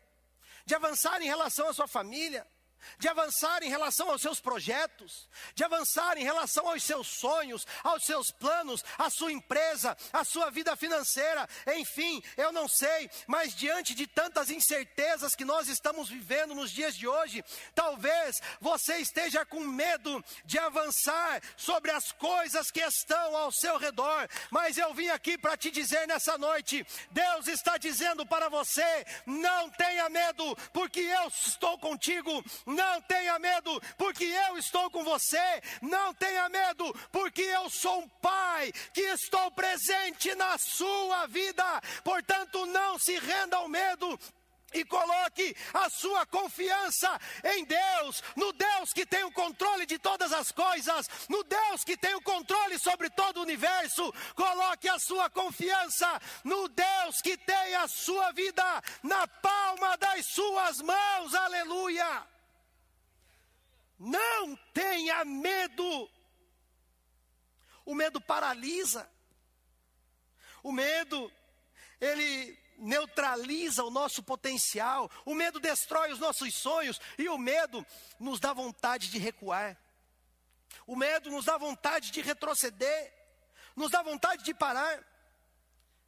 de 0.66 0.74
avançar 0.74 1.22
em 1.22 1.26
relação 1.26 1.68
à 1.68 1.72
sua 1.72 1.88
família 1.88 2.46
de 2.98 3.08
avançar 3.08 3.62
em 3.62 3.68
relação 3.68 4.10
aos 4.10 4.22
seus 4.22 4.40
projetos, 4.40 5.28
de 5.54 5.64
avançar 5.64 6.16
em 6.16 6.24
relação 6.24 6.68
aos 6.68 6.82
seus 6.82 7.08
sonhos, 7.08 7.66
aos 7.82 8.04
seus 8.04 8.30
planos, 8.30 8.84
à 8.96 9.10
sua 9.10 9.32
empresa, 9.32 9.96
à 10.12 10.24
sua 10.24 10.50
vida 10.50 10.76
financeira, 10.76 11.48
enfim, 11.74 12.22
eu 12.36 12.52
não 12.52 12.68
sei, 12.68 13.10
mas 13.26 13.54
diante 13.54 13.94
de 13.94 14.06
tantas 14.06 14.50
incertezas 14.50 15.34
que 15.34 15.44
nós 15.44 15.68
estamos 15.68 16.08
vivendo 16.08 16.54
nos 16.54 16.70
dias 16.70 16.96
de 16.96 17.06
hoje, 17.06 17.44
talvez 17.74 18.40
você 18.60 18.96
esteja 18.98 19.44
com 19.44 19.60
medo 19.60 20.24
de 20.44 20.58
avançar 20.58 21.40
sobre 21.56 21.90
as 21.90 22.12
coisas 22.12 22.70
que 22.70 22.80
estão 22.80 23.36
ao 23.36 23.52
seu 23.52 23.78
redor, 23.78 24.28
mas 24.50 24.76
eu 24.76 24.92
vim 24.94 25.08
aqui 25.08 25.36
para 25.38 25.56
te 25.56 25.70
dizer 25.70 26.06
nessa 26.06 26.36
noite: 26.38 26.86
Deus 27.10 27.46
está 27.48 27.76
dizendo 27.76 28.26
para 28.26 28.48
você, 28.48 29.04
não 29.26 29.70
tenha 29.70 30.08
medo, 30.08 30.56
porque 30.72 31.00
eu 31.00 31.28
estou 31.28 31.78
contigo 31.78 32.44
não 32.68 33.00
tenha 33.02 33.38
medo, 33.38 33.80
porque 33.96 34.24
eu 34.24 34.58
estou 34.58 34.90
com 34.90 35.02
você. 35.02 35.62
Não 35.80 36.12
tenha 36.14 36.48
medo, 36.48 36.94
porque 37.10 37.42
eu 37.42 37.70
sou 37.70 38.00
um 38.00 38.08
pai 38.08 38.70
que 38.92 39.00
estou 39.00 39.50
presente 39.50 40.34
na 40.34 40.58
sua 40.58 41.26
vida. 41.26 41.64
Portanto, 42.04 42.66
não 42.66 42.98
se 42.98 43.18
renda 43.18 43.56
ao 43.56 43.68
medo, 43.68 44.18
e 44.72 44.84
coloque 44.84 45.56
a 45.72 45.88
sua 45.88 46.26
confiança 46.26 47.18
em 47.42 47.64
Deus, 47.64 48.22
no 48.36 48.52
Deus 48.52 48.92
que 48.92 49.06
tem 49.06 49.24
o 49.24 49.32
controle 49.32 49.86
de 49.86 49.98
todas 49.98 50.32
as 50.32 50.52
coisas, 50.52 51.08
no 51.28 51.42
Deus 51.44 51.84
que 51.84 51.96
tem 51.96 52.14
o 52.14 52.20
controle 52.20 52.78
sobre 52.78 53.08
todo 53.10 53.38
o 53.38 53.42
universo. 53.42 54.12
Coloque 54.34 54.88
a 54.88 54.98
sua 54.98 55.30
confiança 55.30 56.20
no 56.44 56.68
Deus 56.68 57.22
que 57.22 57.36
tem 57.36 57.74
a 57.76 57.88
sua 57.88 58.30
vida 58.32 58.82
na 59.02 59.26
palma 59.26 59.96
das 59.96 60.26
suas 60.26 60.82
mãos. 60.82 61.34
Aleluia! 61.34 62.37
Não 63.98 64.54
tenha 64.72 65.24
medo. 65.24 66.10
O 67.84 67.94
medo 67.94 68.20
paralisa. 68.20 69.10
O 70.62 70.70
medo, 70.70 71.32
ele 72.00 72.58
neutraliza 72.76 73.82
o 73.82 73.90
nosso 73.90 74.22
potencial. 74.22 75.10
O 75.24 75.34
medo 75.34 75.58
destrói 75.58 76.12
os 76.12 76.18
nossos 76.18 76.54
sonhos. 76.54 77.00
E 77.18 77.28
o 77.28 77.36
medo 77.36 77.84
nos 78.20 78.38
dá 78.38 78.52
vontade 78.52 79.10
de 79.10 79.18
recuar. 79.18 79.76
O 80.86 80.94
medo 80.94 81.30
nos 81.30 81.46
dá 81.46 81.58
vontade 81.58 82.10
de 82.10 82.20
retroceder. 82.20 83.12
Nos 83.74 83.90
dá 83.90 84.02
vontade 84.02 84.44
de 84.44 84.54
parar. 84.54 85.04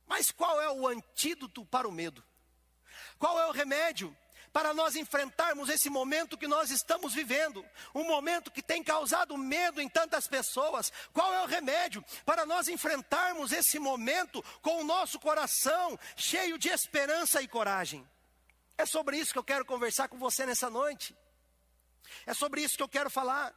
Mas 0.06 0.30
qual 0.30 0.60
é 0.60 0.70
o 0.70 0.86
antídoto 0.86 1.64
para 1.66 1.88
o 1.88 1.92
medo? 1.92 2.24
Qual 3.18 3.38
é 3.38 3.46
o 3.46 3.52
remédio? 3.52 4.16
Para 4.52 4.74
nós 4.74 4.96
enfrentarmos 4.96 5.68
esse 5.68 5.88
momento 5.88 6.36
que 6.36 6.48
nós 6.48 6.70
estamos 6.70 7.14
vivendo, 7.14 7.64
um 7.94 8.04
momento 8.04 8.50
que 8.50 8.62
tem 8.62 8.82
causado 8.82 9.36
medo 9.36 9.80
em 9.80 9.88
tantas 9.88 10.26
pessoas. 10.26 10.92
Qual 11.12 11.32
é 11.32 11.42
o 11.42 11.46
remédio 11.46 12.04
para 12.24 12.44
nós 12.44 12.68
enfrentarmos 12.68 13.52
esse 13.52 13.78
momento 13.78 14.42
com 14.60 14.80
o 14.80 14.84
nosso 14.84 15.18
coração 15.20 15.98
cheio 16.16 16.58
de 16.58 16.68
esperança 16.68 17.40
e 17.40 17.48
coragem? 17.48 18.08
É 18.76 18.86
sobre 18.86 19.18
isso 19.18 19.32
que 19.32 19.38
eu 19.38 19.44
quero 19.44 19.64
conversar 19.64 20.08
com 20.08 20.18
você 20.18 20.46
nessa 20.46 20.70
noite. 20.70 21.14
É 22.26 22.34
sobre 22.34 22.62
isso 22.62 22.76
que 22.76 22.82
eu 22.82 22.88
quero 22.88 23.10
falar. 23.10 23.54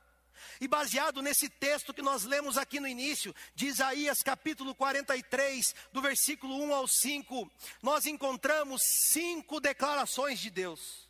E 0.59 0.67
baseado 0.67 1.21
nesse 1.21 1.49
texto 1.49 1.93
que 1.93 2.01
nós 2.01 2.23
lemos 2.23 2.57
aqui 2.57 2.79
no 2.79 2.87
início, 2.87 3.33
de 3.55 3.67
Isaías 3.67 4.21
capítulo 4.23 4.75
43, 4.75 5.75
do 5.91 6.01
versículo 6.01 6.61
1 6.63 6.73
ao 6.73 6.87
5, 6.87 7.51
nós 7.81 8.05
encontramos 8.05 8.81
cinco 8.83 9.59
declarações 9.59 10.39
de 10.39 10.49
Deus. 10.49 11.07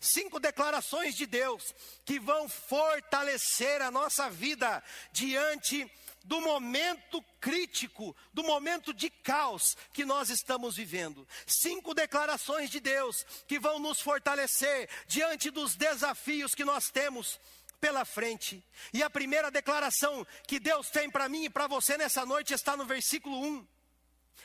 Cinco 0.00 0.40
declarações 0.40 1.14
de 1.14 1.26
Deus 1.26 1.74
que 2.04 2.18
vão 2.18 2.48
fortalecer 2.48 3.80
a 3.82 3.90
nossa 3.90 4.28
vida 4.28 4.82
diante 5.12 5.90
do 6.26 6.40
momento 6.40 7.22
crítico, 7.40 8.14
do 8.32 8.42
momento 8.42 8.92
de 8.92 9.08
caos 9.08 9.76
que 9.92 10.04
nós 10.04 10.28
estamos 10.28 10.76
vivendo. 10.76 11.26
Cinco 11.46 11.94
declarações 11.94 12.68
de 12.68 12.80
Deus 12.80 13.24
que 13.46 13.60
vão 13.60 13.78
nos 13.78 14.00
fortalecer 14.00 14.88
diante 15.06 15.50
dos 15.50 15.76
desafios 15.76 16.54
que 16.54 16.64
nós 16.64 16.90
temos 16.90 17.38
pela 17.86 18.04
frente. 18.04 18.66
E 18.92 19.00
a 19.00 19.08
primeira 19.08 19.48
declaração 19.48 20.26
que 20.44 20.58
Deus 20.58 20.90
tem 20.90 21.08
para 21.08 21.28
mim 21.28 21.44
e 21.44 21.50
para 21.50 21.68
você 21.68 21.96
nessa 21.96 22.26
noite 22.26 22.52
está 22.52 22.76
no 22.76 22.84
versículo 22.84 23.40
1, 23.40 23.64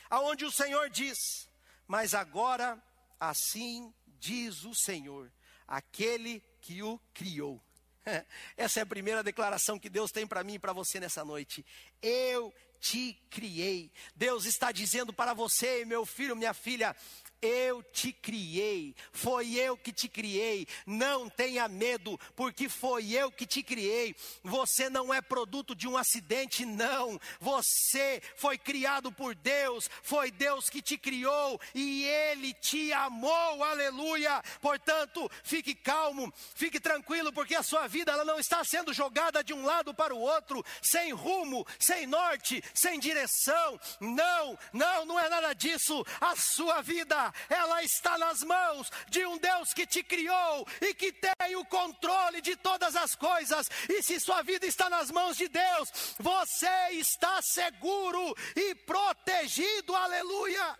aonde 0.08 0.44
o 0.44 0.52
Senhor 0.52 0.88
diz: 0.88 1.48
Mas 1.88 2.14
agora 2.14 2.80
assim 3.18 3.92
diz 4.20 4.62
o 4.62 4.72
Senhor, 4.76 5.32
aquele 5.66 6.40
que 6.60 6.84
o 6.84 7.00
criou. 7.12 7.60
Essa 8.56 8.78
é 8.78 8.82
a 8.84 8.86
primeira 8.86 9.24
declaração 9.24 9.76
que 9.76 9.90
Deus 9.90 10.12
tem 10.12 10.24
para 10.24 10.44
mim 10.44 10.54
e 10.54 10.58
para 10.60 10.72
você 10.72 11.00
nessa 11.00 11.24
noite. 11.24 11.66
Eu 12.00 12.54
te 12.78 13.20
criei. 13.28 13.90
Deus 14.14 14.44
está 14.44 14.70
dizendo 14.70 15.12
para 15.12 15.34
você, 15.34 15.84
meu 15.84 16.06
filho, 16.06 16.36
minha 16.36 16.54
filha, 16.54 16.94
eu 17.42 17.82
te 17.82 18.12
criei, 18.12 18.94
foi 19.10 19.54
eu 19.54 19.76
que 19.76 19.92
te 19.92 20.08
criei. 20.08 20.66
Não 20.86 21.28
tenha 21.28 21.66
medo, 21.66 22.18
porque 22.36 22.68
foi 22.68 23.10
eu 23.10 23.32
que 23.32 23.44
te 23.44 23.62
criei. 23.62 24.14
Você 24.44 24.88
não 24.88 25.12
é 25.12 25.20
produto 25.20 25.74
de 25.74 25.88
um 25.88 25.96
acidente, 25.96 26.64
não. 26.64 27.20
Você 27.40 28.22
foi 28.36 28.56
criado 28.56 29.10
por 29.10 29.34
Deus, 29.34 29.90
foi 30.02 30.30
Deus 30.30 30.70
que 30.70 30.80
te 30.80 30.96
criou 30.96 31.60
e 31.74 32.04
Ele 32.04 32.54
te 32.54 32.92
amou, 32.92 33.64
aleluia. 33.64 34.40
Portanto, 34.60 35.28
fique 35.42 35.74
calmo, 35.74 36.32
fique 36.54 36.78
tranquilo, 36.78 37.32
porque 37.32 37.56
a 37.56 37.62
sua 37.62 37.88
vida 37.88 38.12
ela 38.12 38.24
não 38.24 38.38
está 38.38 38.62
sendo 38.62 38.92
jogada 38.92 39.42
de 39.42 39.52
um 39.52 39.64
lado 39.64 39.92
para 39.92 40.14
o 40.14 40.20
outro, 40.20 40.64
sem 40.80 41.12
rumo, 41.12 41.66
sem 41.78 42.06
norte, 42.06 42.62
sem 42.72 43.00
direção. 43.00 43.80
Não, 43.98 44.56
não, 44.72 45.04
não 45.04 45.18
é 45.18 45.28
nada 45.28 45.52
disso. 45.54 46.04
A 46.20 46.36
sua 46.36 46.80
vida 46.82 47.31
ela 47.48 47.82
está 47.82 48.18
nas 48.18 48.42
mãos 48.42 48.90
de 49.08 49.24
um 49.26 49.38
Deus 49.38 49.72
que 49.72 49.86
te 49.86 50.02
criou 50.02 50.66
e 50.80 50.94
que 50.94 51.12
tem 51.12 51.56
o 51.56 51.64
controle 51.64 52.40
de 52.40 52.56
todas 52.56 52.96
as 52.96 53.14
coisas. 53.14 53.68
E 53.88 54.02
se 54.02 54.18
sua 54.20 54.42
vida 54.42 54.66
está 54.66 54.88
nas 54.88 55.10
mãos 55.10 55.36
de 55.36 55.48
Deus, 55.48 56.14
você 56.18 56.90
está 56.92 57.40
seguro 57.42 58.36
e 58.56 58.74
protegido. 58.74 59.94
Aleluia. 59.94 60.78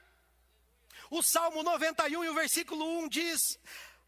O 1.10 1.22
Salmo 1.22 1.62
91 1.62 2.24
e 2.24 2.28
o 2.28 2.34
versículo 2.34 3.00
1 3.04 3.08
diz: 3.08 3.58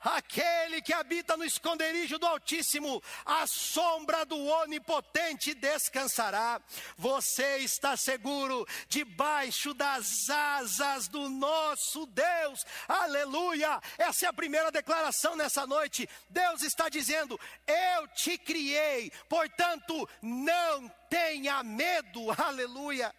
Aquele 0.04 0.82
que 0.82 0.92
habita 0.92 1.34
no 1.34 1.44
esconderijo 1.44 2.18
do 2.18 2.26
Altíssimo, 2.26 3.02
a 3.25 3.46
sombra 3.46 4.26
do 4.26 4.38
Onipotente 4.38 5.54
descansará. 5.54 6.61
Você 6.99 7.56
está 7.58 7.96
seguro 7.96 8.66
debaixo 8.87 9.73
das 9.73 10.28
asas 10.28 11.08
do 11.08 11.30
nosso 11.30 12.04
Deus. 12.04 12.66
Aleluia! 12.87 13.80
Essa 13.96 14.26
é 14.26 14.28
a 14.28 14.32
primeira 14.32 14.70
declaração 14.70 15.34
nessa 15.34 15.66
noite. 15.66 16.06
Deus 16.28 16.62
está 16.62 16.90
dizendo: 16.90 17.40
Eu 17.66 18.06
te 18.08 18.37
criei, 18.37 19.11
portanto, 19.26 20.06
não 20.20 20.87
tenha 21.08 21.62
medo. 21.62 22.30
Aleluia! 22.37 23.14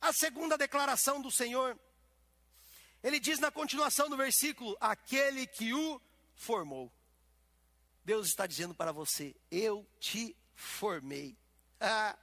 A 0.00 0.12
segunda 0.12 0.56
declaração 0.56 1.20
do 1.20 1.32
Senhor 1.32 1.76
ele 3.02 3.20
diz 3.20 3.38
na 3.38 3.50
continuação 3.50 4.08
do 4.08 4.16
versículo: 4.16 4.76
aquele 4.80 5.46
que 5.46 5.72
o 5.72 6.00
formou. 6.34 6.92
Deus 8.04 8.28
está 8.28 8.46
dizendo 8.46 8.74
para 8.74 8.92
você: 8.92 9.34
eu 9.50 9.86
te 9.98 10.36
formei. 10.54 11.36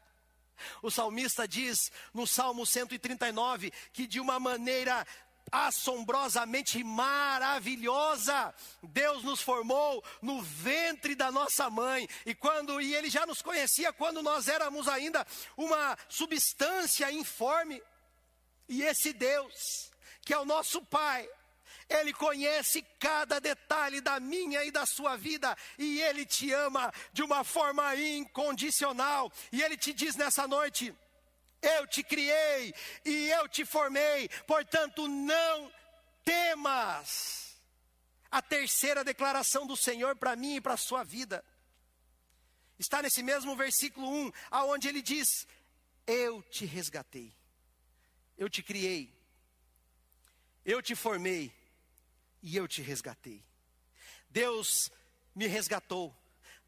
O 0.82 0.90
salmista 0.90 1.48
diz 1.48 1.92
no 2.12 2.26
Salmo 2.26 2.66
139 2.66 3.72
que 3.94 4.08
de 4.08 4.20
uma 4.20 4.40
maneira 4.40 5.06
assombrosamente 5.52 6.84
maravilhosa. 6.84 8.54
Deus 8.84 9.24
nos 9.24 9.42
formou 9.42 10.04
no 10.22 10.42
ventre 10.42 11.16
da 11.16 11.32
nossa 11.32 11.70
mãe 11.70 12.08
e 12.26 12.36
quando 12.36 12.82
e 12.82 12.96
ele 12.96 13.10
já 13.10 13.26
nos 13.26 13.42
conhecia 13.42 13.94
quando 13.94 14.22
nós 14.22 14.48
éramos 14.48 14.88
ainda 14.88 15.26
uma 15.56 15.98
substância 16.10 17.12
informe. 17.12 17.82
E 18.68 18.82
esse 18.82 19.14
Deus, 19.14 19.92
que 20.28 20.34
é 20.34 20.38
o 20.38 20.44
nosso 20.44 20.82
Pai, 20.82 21.26
ele 21.88 22.12
conhece 22.12 22.86
cada 23.00 23.40
detalhe 23.40 24.02
da 24.02 24.20
minha 24.20 24.62
e 24.66 24.72
da 24.72 24.86
sua 24.86 25.16
vida, 25.16 25.56
e 25.78 26.02
Ele 26.02 26.26
te 26.26 26.52
ama 26.52 26.94
de 27.14 27.24
uma 27.24 27.46
forma 27.46 27.96
incondicional. 27.96 29.32
E 29.54 29.64
Ele 29.64 29.78
te 29.78 29.94
diz 29.94 30.18
nessa 30.18 30.46
noite: 30.46 30.94
eu 31.62 31.88
te 31.88 32.04
criei 32.04 32.76
e 33.06 33.30
eu 33.30 33.48
te 33.48 33.64
formei, 33.64 34.28
portanto 34.46 35.08
não 35.08 35.72
temas. 36.26 37.58
A 38.30 38.42
terceira 38.42 39.06
declaração 39.06 39.66
do 39.66 39.78
Senhor 39.78 40.14
para 40.18 40.36
mim 40.36 40.58
e 40.58 40.62
para 40.62 40.74
a 40.74 40.78
sua 40.78 41.06
vida 41.06 41.42
está 42.78 43.02
nesse 43.02 43.24
mesmo 43.24 43.56
versículo 43.56 44.10
1, 44.28 44.32
aonde 44.52 44.90
ele 44.90 45.02
diz: 45.02 45.48
Eu 46.06 46.44
te 46.44 46.66
resgatei, 46.66 47.34
eu 48.38 48.50
te 48.50 48.62
criei, 48.62 49.17
eu 50.68 50.82
te 50.82 50.94
formei 50.94 51.52
e 52.44 52.58
eu 52.58 52.68
te 52.68 52.82
resgatei. 52.82 53.44
Deus 54.30 54.92
me 55.34 55.48
resgatou, 55.48 56.16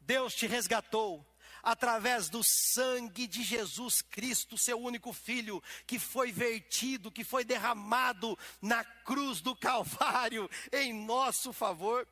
Deus 0.00 0.34
te 0.34 0.46
resgatou, 0.46 1.24
através 1.62 2.30
do 2.30 2.42
sangue 2.42 3.26
de 3.26 3.42
Jesus 3.42 4.00
Cristo, 4.00 4.56
seu 4.56 4.80
único 4.80 5.12
filho, 5.12 5.62
que 5.86 5.98
foi 5.98 6.32
vertido, 6.32 7.10
que 7.10 7.22
foi 7.22 7.44
derramado 7.44 8.38
na 8.62 8.82
cruz 8.82 9.42
do 9.42 9.54
Calvário 9.54 10.48
em 10.72 10.92
nosso 10.92 11.52
favor. 11.52 12.08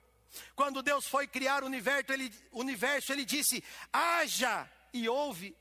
Quando 0.54 0.82
Deus 0.82 1.06
foi 1.06 1.26
criar 1.26 1.62
o 1.62 1.66
universo, 1.66 2.12
ele, 2.12 2.30
universo, 2.52 3.12
ele 3.12 3.24
disse: 3.24 3.64
haja 3.90 4.70
e 4.92 5.08
ouve. 5.08 5.56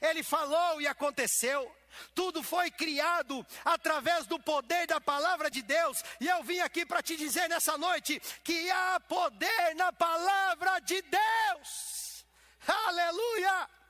Ele 0.00 0.22
falou 0.22 0.80
e 0.80 0.86
aconteceu. 0.86 1.74
Tudo 2.14 2.42
foi 2.42 2.70
criado 2.70 3.46
através 3.64 4.26
do 4.26 4.38
poder 4.38 4.86
da 4.86 5.00
palavra 5.00 5.50
de 5.50 5.62
Deus, 5.62 6.02
e 6.20 6.28
eu 6.28 6.42
vim 6.42 6.60
aqui 6.60 6.84
para 6.84 7.02
te 7.02 7.16
dizer 7.16 7.48
nessa 7.48 7.76
noite 7.78 8.20
que 8.42 8.70
há 8.70 9.00
poder 9.00 9.74
na 9.76 9.92
palavra 9.92 10.78
de 10.80 11.02
Deus. 11.02 12.24
Aleluia! 12.66 13.81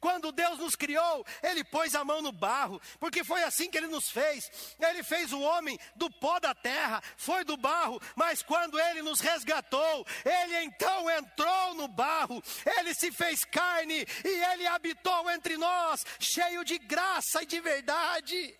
Quando 0.00 0.32
Deus 0.32 0.58
nos 0.58 0.74
criou, 0.74 1.24
Ele 1.42 1.64
pôs 1.64 1.94
a 1.94 2.04
mão 2.04 2.22
no 2.22 2.32
barro, 2.32 2.80
porque 2.98 3.24
foi 3.24 3.42
assim 3.42 3.70
que 3.70 3.78
Ele 3.78 3.88
nos 3.88 4.10
fez. 4.10 4.76
Ele 4.78 5.02
fez 5.02 5.32
o 5.32 5.40
homem 5.40 5.78
do 5.96 6.10
pó 6.10 6.38
da 6.38 6.54
terra, 6.54 7.02
foi 7.16 7.44
do 7.44 7.56
barro, 7.56 8.00
mas 8.14 8.42
quando 8.42 8.78
Ele 8.78 9.02
nos 9.02 9.20
resgatou, 9.20 10.06
Ele 10.24 10.64
então 10.64 11.10
entrou 11.10 11.74
no 11.74 11.88
barro, 11.88 12.42
Ele 12.78 12.94
se 12.94 13.10
fez 13.12 13.44
carne 13.44 14.06
e 14.24 14.52
Ele 14.52 14.66
habitou 14.66 15.30
entre 15.30 15.56
nós, 15.56 16.04
cheio 16.18 16.64
de 16.64 16.78
graça 16.78 17.42
e 17.42 17.46
de 17.46 17.60
verdade. 17.60 18.58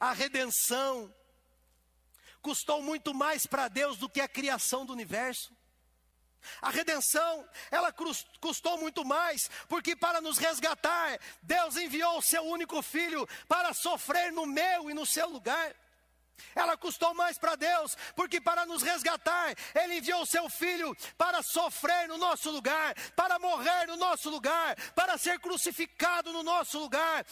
A 0.00 0.12
redenção 0.12 1.14
custou 2.40 2.80
muito 2.80 3.12
mais 3.12 3.46
para 3.46 3.68
Deus 3.68 3.98
do 3.98 4.08
que 4.08 4.20
a 4.20 4.28
criação 4.28 4.86
do 4.86 4.92
universo. 4.92 5.57
A 6.60 6.70
redenção, 6.70 7.48
ela 7.70 7.94
custou 8.40 8.78
muito 8.78 9.04
mais, 9.04 9.50
porque 9.68 9.94
para 9.94 10.20
nos 10.20 10.38
resgatar, 10.38 11.18
Deus 11.42 11.76
enviou 11.76 12.18
o 12.18 12.22
seu 12.22 12.42
único 12.44 12.80
filho 12.82 13.28
para 13.46 13.72
sofrer 13.74 14.32
no 14.32 14.46
meu 14.46 14.90
e 14.90 14.94
no 14.94 15.06
seu 15.06 15.28
lugar. 15.28 15.74
Ela 16.54 16.76
custou 16.76 17.14
mais 17.14 17.38
para 17.38 17.56
Deus, 17.56 17.96
porque 18.14 18.40
para 18.40 18.66
nos 18.66 18.82
resgatar, 18.82 19.54
Ele 19.74 19.98
enviou 19.98 20.22
o 20.22 20.26
seu 20.26 20.48
filho 20.48 20.96
para 21.16 21.42
sofrer 21.42 22.08
no 22.08 22.18
nosso 22.18 22.50
lugar, 22.50 22.94
para 23.14 23.38
morrer 23.38 23.86
no 23.86 23.96
nosso 23.96 24.30
lugar, 24.30 24.76
para 24.94 25.16
ser 25.18 25.38
crucificado 25.40 26.32
no 26.32 26.42
nosso 26.42 26.78
lugar. 26.78 27.24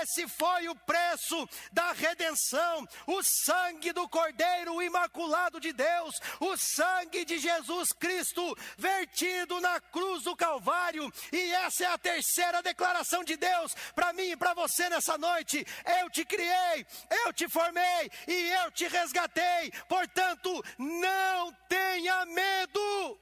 Esse 0.00 0.28
foi 0.28 0.68
o 0.68 0.74
preço 0.74 1.48
da 1.72 1.92
redenção, 1.92 2.86
o 3.06 3.22
sangue 3.22 3.92
do 3.92 4.08
Cordeiro 4.08 4.82
Imaculado 4.82 5.60
de 5.60 5.72
Deus, 5.72 6.20
o 6.40 6.56
sangue 6.56 7.24
de 7.24 7.38
Jesus 7.38 7.92
Cristo 7.92 8.56
vertido 8.76 9.60
na 9.60 9.80
cruz 9.80 10.22
do 10.24 10.36
Calvário. 10.36 11.12
E 11.32 11.52
essa 11.54 11.84
é 11.84 11.86
a 11.86 11.98
terceira 11.98 12.62
declaração 12.62 13.24
de 13.24 13.36
Deus 13.36 13.74
para 13.94 14.12
mim 14.12 14.30
e 14.30 14.36
para 14.36 14.54
você 14.54 14.88
nessa 14.88 15.16
noite. 15.18 15.66
Eu 16.00 16.10
te 16.10 16.24
criei, 16.24 16.86
eu 17.24 17.32
te 17.32 17.48
formei 17.48 18.10
e 18.26 18.47
eu 18.48 18.70
te 18.70 18.86
resgatei, 18.88 19.70
portanto, 19.88 20.62
não 20.78 21.52
tenha 21.68 22.24
medo. 22.26 23.20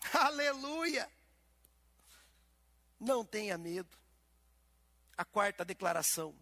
Aleluia! 0.12 1.10
Não 2.98 3.24
tenha 3.24 3.56
medo. 3.56 3.96
A 5.16 5.24
quarta 5.24 5.64
declaração, 5.64 6.34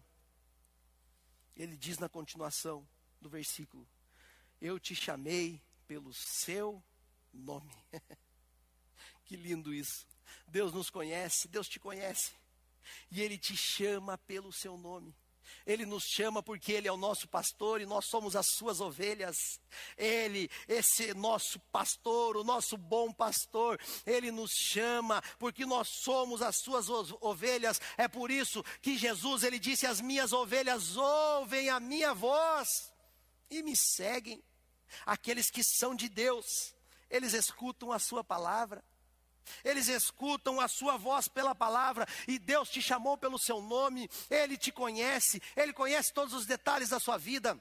ele 1.55 1.75
diz 1.75 1.97
na 1.97 2.07
continuação 2.07 2.87
do 3.19 3.29
versículo: 3.29 3.87
Eu 4.61 4.79
te 4.79 4.95
chamei 4.95 5.61
pelo 5.87 6.13
seu 6.13 6.83
nome. 7.33 7.73
que 9.25 9.35
lindo 9.35 9.73
isso. 9.73 10.07
Deus 10.47 10.73
nos 10.73 10.89
conhece, 10.89 11.47
Deus 11.47 11.67
te 11.67 11.79
conhece 11.79 12.33
e 13.11 13.21
Ele 13.21 13.37
te 13.37 13.55
chama 13.55 14.17
pelo 14.17 14.51
seu 14.51 14.77
nome. 14.77 15.15
Ele 15.65 15.85
nos 15.85 16.03
chama 16.03 16.41
porque 16.41 16.71
Ele 16.71 16.87
é 16.87 16.91
o 16.91 16.97
nosso 16.97 17.27
pastor 17.27 17.81
e 17.81 17.85
nós 17.85 18.05
somos 18.05 18.35
as 18.35 18.47
suas 18.47 18.79
ovelhas. 18.79 19.59
Ele, 19.97 20.49
esse 20.67 21.13
nosso 21.13 21.59
pastor, 21.71 22.37
o 22.37 22.43
nosso 22.43 22.77
bom 22.77 23.11
pastor, 23.11 23.79
Ele 24.05 24.31
nos 24.31 24.51
chama 24.51 25.21
porque 25.37 25.65
nós 25.65 25.87
somos 25.87 26.41
as 26.41 26.57
suas 26.57 26.87
ovelhas. 27.21 27.79
É 27.97 28.07
por 28.07 28.31
isso 28.31 28.63
que 28.81 28.97
Jesus, 28.97 29.43
Ele 29.43 29.59
disse: 29.59 29.85
As 29.85 30.01
minhas 30.01 30.33
ovelhas 30.33 30.95
ouvem 30.95 31.69
a 31.69 31.79
minha 31.79 32.13
voz 32.13 32.93
e 33.49 33.61
me 33.61 33.75
seguem. 33.75 34.43
Aqueles 35.05 35.51
que 35.51 35.63
são 35.63 35.93
de 35.93 36.07
Deus, 36.07 36.73
eles 37.09 37.33
escutam 37.33 37.91
a 37.91 37.99
Sua 37.99 38.23
palavra. 38.23 38.83
Eles 39.63 39.87
escutam 39.87 40.59
a 40.59 40.67
sua 40.67 40.97
voz 40.97 41.27
pela 41.27 41.55
palavra 41.55 42.07
e 42.27 42.39
Deus 42.39 42.69
te 42.69 42.81
chamou 42.81 43.17
pelo 43.17 43.39
seu 43.39 43.61
nome, 43.61 44.09
Ele 44.29 44.57
te 44.57 44.71
conhece, 44.71 45.41
Ele 45.55 45.73
conhece 45.73 46.13
todos 46.13 46.33
os 46.33 46.45
detalhes 46.45 46.89
da 46.89 46.99
sua 46.99 47.17
vida. 47.17 47.59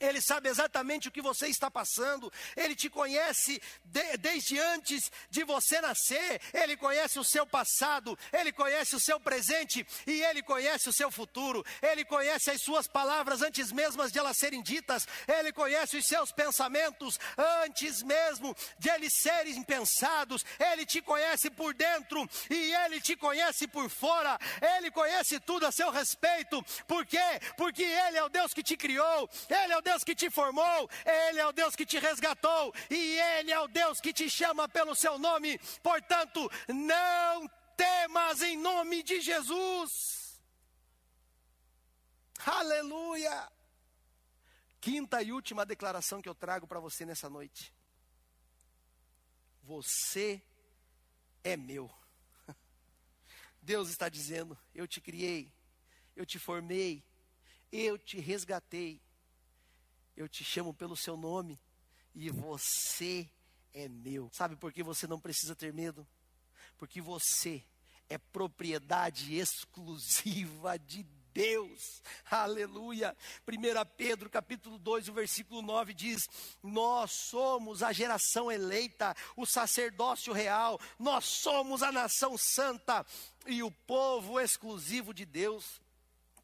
Ele 0.00 0.20
sabe 0.20 0.48
exatamente 0.48 1.08
o 1.08 1.12
que 1.12 1.22
você 1.22 1.46
está 1.46 1.70
passando, 1.70 2.32
Ele 2.56 2.74
te 2.74 2.88
conhece 2.88 3.60
de, 3.84 4.16
desde 4.16 4.58
antes 4.58 5.10
de 5.30 5.44
você 5.44 5.80
nascer, 5.80 6.40
Ele 6.52 6.76
conhece 6.76 7.18
o 7.18 7.24
seu 7.24 7.46
passado, 7.46 8.18
Ele 8.32 8.50
conhece 8.50 8.96
o 8.96 9.00
seu 9.00 9.20
presente. 9.20 9.86
E 10.06 10.22
Ele 10.22 10.42
conhece 10.42 10.88
o 10.88 10.92
seu 10.92 11.10
futuro, 11.10 11.64
Ele 11.82 12.04
conhece 12.04 12.50
as 12.50 12.62
suas 12.62 12.86
palavras 12.86 13.42
antes 13.42 13.70
mesmo 13.72 14.08
de 14.10 14.18
elas 14.18 14.38
serem 14.38 14.62
ditas, 14.62 15.06
Ele 15.28 15.52
conhece 15.52 15.96
os 15.96 16.06
seus 16.06 16.32
pensamentos 16.32 17.18
antes 17.64 18.02
mesmo 18.02 18.56
de 18.78 18.88
eles 18.88 19.12
serem 19.14 19.62
pensados, 19.62 20.44
Ele 20.58 20.86
te 20.86 21.02
conhece 21.02 21.50
por 21.50 21.74
dentro 21.74 22.28
e 22.48 22.72
Ele 22.74 23.00
te 23.00 23.16
conhece 23.16 23.66
por 23.66 23.90
fora, 23.90 24.38
Ele 24.76 24.90
conhece 24.90 25.38
tudo 25.40 25.66
a 25.66 25.72
seu 25.72 25.90
respeito, 25.90 26.62
por 26.86 27.04
quê? 27.04 27.18
Porque 27.56 27.82
Ele 27.82 28.16
é 28.16 28.24
o 28.24 28.28
Deus 28.28 28.54
que 28.54 28.62
te 28.62 28.76
criou, 28.76 29.28
Ele 29.48 29.72
é 29.72 29.78
o 29.78 29.82
Deus 29.82 29.89
Deus 29.90 30.04
que 30.04 30.14
te 30.14 30.30
formou, 30.30 30.88
Ele 31.04 31.40
é 31.40 31.46
o 31.46 31.52
Deus 31.52 31.74
que 31.74 31.84
te 31.84 31.98
resgatou 31.98 32.72
e 32.88 33.18
Ele 33.18 33.50
é 33.50 33.58
o 33.58 33.66
Deus 33.66 34.00
que 34.00 34.12
te 34.12 34.30
chama 34.30 34.68
pelo 34.68 34.94
seu 34.94 35.18
nome. 35.18 35.58
Portanto, 35.82 36.48
não 36.68 37.48
temas 37.76 38.40
em 38.40 38.56
nome 38.56 39.02
de 39.02 39.20
Jesus. 39.20 39.90
Aleluia! 42.46 43.50
Quinta 44.80 45.20
e 45.22 45.32
última 45.32 45.66
declaração 45.66 46.22
que 46.22 46.28
eu 46.28 46.34
trago 46.34 46.66
para 46.68 46.78
você 46.78 47.04
nessa 47.04 47.28
noite. 47.28 47.74
Você 49.64 50.40
é 51.42 51.56
meu. 51.56 51.90
Deus 53.60 53.90
está 53.90 54.08
dizendo: 54.08 54.56
Eu 54.72 54.86
te 54.86 55.00
criei, 55.00 55.52
eu 56.14 56.24
te 56.24 56.38
formei, 56.38 57.04
eu 57.72 57.98
te 57.98 58.20
resgatei 58.20 59.02
eu 60.20 60.28
te 60.28 60.44
chamo 60.44 60.74
pelo 60.74 60.94
seu 60.94 61.16
nome 61.16 61.58
e 62.14 62.28
você 62.28 63.26
é 63.72 63.88
meu. 63.88 64.28
Sabe 64.34 64.54
por 64.54 64.70
que 64.70 64.82
você 64.82 65.06
não 65.06 65.18
precisa 65.18 65.56
ter 65.56 65.72
medo? 65.72 66.06
Porque 66.76 67.00
você 67.00 67.64
é 68.06 68.18
propriedade 68.18 69.34
exclusiva 69.34 70.78
de 70.78 71.04
Deus. 71.32 72.02
Aleluia. 72.30 73.16
1 73.48 73.96
Pedro, 73.96 74.28
capítulo 74.28 74.78
2, 74.78 75.08
o 75.08 75.14
versículo 75.14 75.62
9 75.62 75.94
diz: 75.94 76.28
Nós 76.62 77.12
somos 77.12 77.82
a 77.82 77.90
geração 77.90 78.52
eleita, 78.52 79.16
o 79.34 79.46
sacerdócio 79.46 80.34
real, 80.34 80.78
nós 80.98 81.24
somos 81.24 81.82
a 81.82 81.90
nação 81.90 82.36
santa 82.36 83.06
e 83.46 83.62
o 83.62 83.70
povo 83.70 84.38
exclusivo 84.38 85.14
de 85.14 85.24
Deus. 85.24 85.80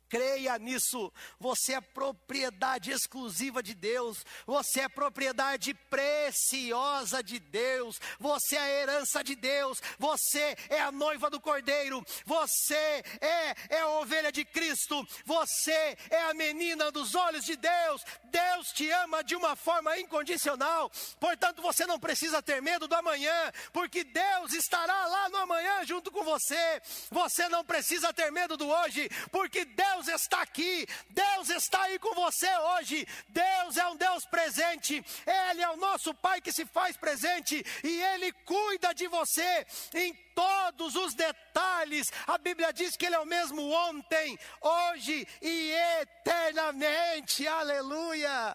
Creia 0.08 0.56
nisso. 0.58 1.12
Você 1.38 1.74
é 1.74 1.80
propriedade 1.80 2.90
exclusiva 2.90 3.62
de 3.62 3.74
Deus. 3.74 4.24
Você 4.46 4.80
é 4.82 4.88
propriedade 4.88 5.74
preciosa 5.74 7.22
de 7.22 7.38
Deus. 7.38 8.00
Você 8.20 8.56
é 8.56 8.60
a 8.60 8.68
herança 8.68 9.24
de 9.24 9.34
Deus. 9.34 9.80
Você 9.98 10.56
é 10.68 10.80
a 10.80 10.92
noiva 10.92 11.28
do 11.28 11.40
Cordeiro. 11.40 12.04
Você 12.24 13.02
é, 13.20 13.54
é 13.70 13.80
a 13.80 13.88
ovelha 13.88 14.30
de 14.30 14.44
Cristo. 14.44 15.06
Você 15.24 15.96
é 16.10 16.22
a 16.30 16.34
menina 16.34 16.90
dos 16.92 17.14
olhos 17.14 17.44
de 17.44 17.56
Deus. 17.56 18.04
Deus 18.24 18.68
te 18.72 18.88
ama 18.90 19.24
de 19.24 19.34
uma 19.34 19.56
forma 19.56 19.98
incondicional. 19.98 20.90
Portanto, 21.18 21.62
você 21.62 21.86
não 21.86 21.98
precisa 21.98 22.42
ter 22.42 22.60
medo 22.62 22.86
do 22.86 22.94
amanhã, 22.94 23.52
porque 23.72 24.04
Deus 24.04 24.52
estará 24.52 25.06
lá 25.06 25.28
no 25.30 25.38
amanhã 25.38 25.84
junto 25.84 26.10
com 26.10 26.22
você. 26.22 26.82
Você 27.10 27.48
não 27.48 27.64
precisa 27.64 28.12
ter 28.12 28.30
medo 28.30 28.56
do 28.56 28.68
hoje, 28.68 29.08
porque 29.30 29.64
Deus 29.64 29.95
Deus 29.96 30.09
está 30.09 30.42
aqui, 30.42 30.87
Deus 31.09 31.48
está 31.48 31.82
aí 31.85 31.98
com 31.98 32.14
você 32.14 32.54
hoje. 32.59 33.09
Deus 33.28 33.78
é 33.78 33.87
um 33.88 33.96
Deus 33.96 34.26
presente, 34.26 35.02
Ele 35.26 35.62
é 35.62 35.70
o 35.70 35.78
nosso 35.78 36.12
Pai 36.14 36.38
que 36.40 36.52
se 36.52 36.66
faz 36.66 36.98
presente 36.98 37.64
e 37.82 38.02
Ele 38.02 38.30
cuida 38.44 38.92
de 38.92 39.06
você 39.09 39.66
em 39.94 40.12
todos 40.35 40.96
os 40.96 41.14
detalhes. 41.14 42.09
A 42.26 42.37
Bíblia 42.37 42.74
diz 42.74 42.94
que 42.94 43.06
Ele 43.06 43.14
é 43.14 43.18
o 43.18 43.24
mesmo 43.24 43.70
ontem, 43.70 44.38
hoje 44.61 45.26
e 45.40 45.72
eternamente. 46.00 47.48
Aleluia! 47.48 48.54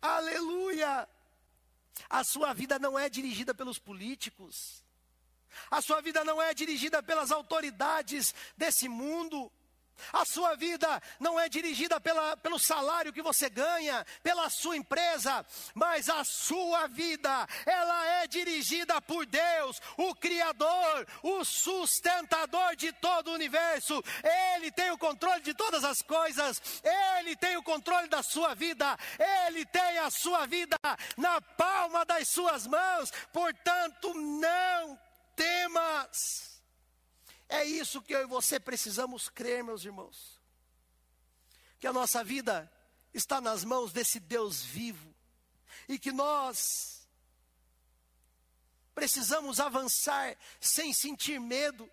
Aleluia! 0.00 1.08
A 2.08 2.22
sua 2.22 2.52
vida 2.52 2.78
não 2.78 2.96
é 2.96 3.08
dirigida 3.08 3.52
pelos 3.52 3.80
políticos. 3.80 4.84
A 5.70 5.82
sua 5.82 6.00
vida 6.00 6.22
não 6.24 6.40
é 6.40 6.54
dirigida 6.54 7.02
pelas 7.02 7.32
autoridades 7.32 8.32
desse 8.56 8.88
mundo. 8.88 9.50
A 10.12 10.24
sua 10.24 10.54
vida 10.56 11.00
não 11.20 11.38
é 11.38 11.48
dirigida 11.48 12.00
pela, 12.00 12.36
pelo 12.36 12.58
salário 12.58 13.12
que 13.12 13.22
você 13.22 13.48
ganha, 13.48 14.04
pela 14.22 14.48
sua 14.50 14.76
empresa, 14.76 15.44
mas 15.74 16.08
a 16.08 16.24
sua 16.24 16.86
vida, 16.86 17.46
ela 17.64 18.06
é 18.22 18.26
dirigida 18.26 19.00
por 19.00 19.26
Deus, 19.26 19.80
o 19.96 20.14
Criador, 20.14 21.06
o 21.22 21.44
sustentador 21.44 22.76
de 22.76 22.92
todo 22.92 23.28
o 23.28 23.34
universo. 23.34 24.02
Ele 24.54 24.70
tem 24.70 24.90
o 24.90 24.98
controle 24.98 25.40
de 25.40 25.54
todas 25.54 25.84
as 25.84 26.02
coisas, 26.02 26.60
ele 27.18 27.36
tem 27.36 27.56
o 27.56 27.62
controle 27.62 28.08
da 28.08 28.22
sua 28.22 28.54
vida, 28.54 28.96
ele 29.46 29.64
tem 29.66 29.98
a 29.98 30.10
sua 30.10 30.46
vida 30.46 30.76
na 31.16 31.40
palma 31.40 32.04
das 32.04 32.28
suas 32.28 32.66
mãos. 32.66 33.12
Portanto, 33.32 34.12
não 34.14 34.98
temas. 35.36 36.51
É 37.52 37.66
isso 37.66 38.00
que 38.00 38.14
eu 38.14 38.22
e 38.22 38.26
você 38.26 38.58
precisamos 38.58 39.28
crer, 39.28 39.62
meus 39.62 39.84
irmãos. 39.84 40.40
Que 41.78 41.86
a 41.86 41.92
nossa 41.92 42.24
vida 42.24 42.72
está 43.12 43.42
nas 43.42 43.62
mãos 43.62 43.92
desse 43.92 44.18
Deus 44.18 44.62
vivo 44.62 45.14
e 45.86 45.98
que 45.98 46.10
nós 46.10 47.06
precisamos 48.94 49.60
avançar 49.60 50.34
sem 50.58 50.94
sentir 50.94 51.38
medo 51.38 51.90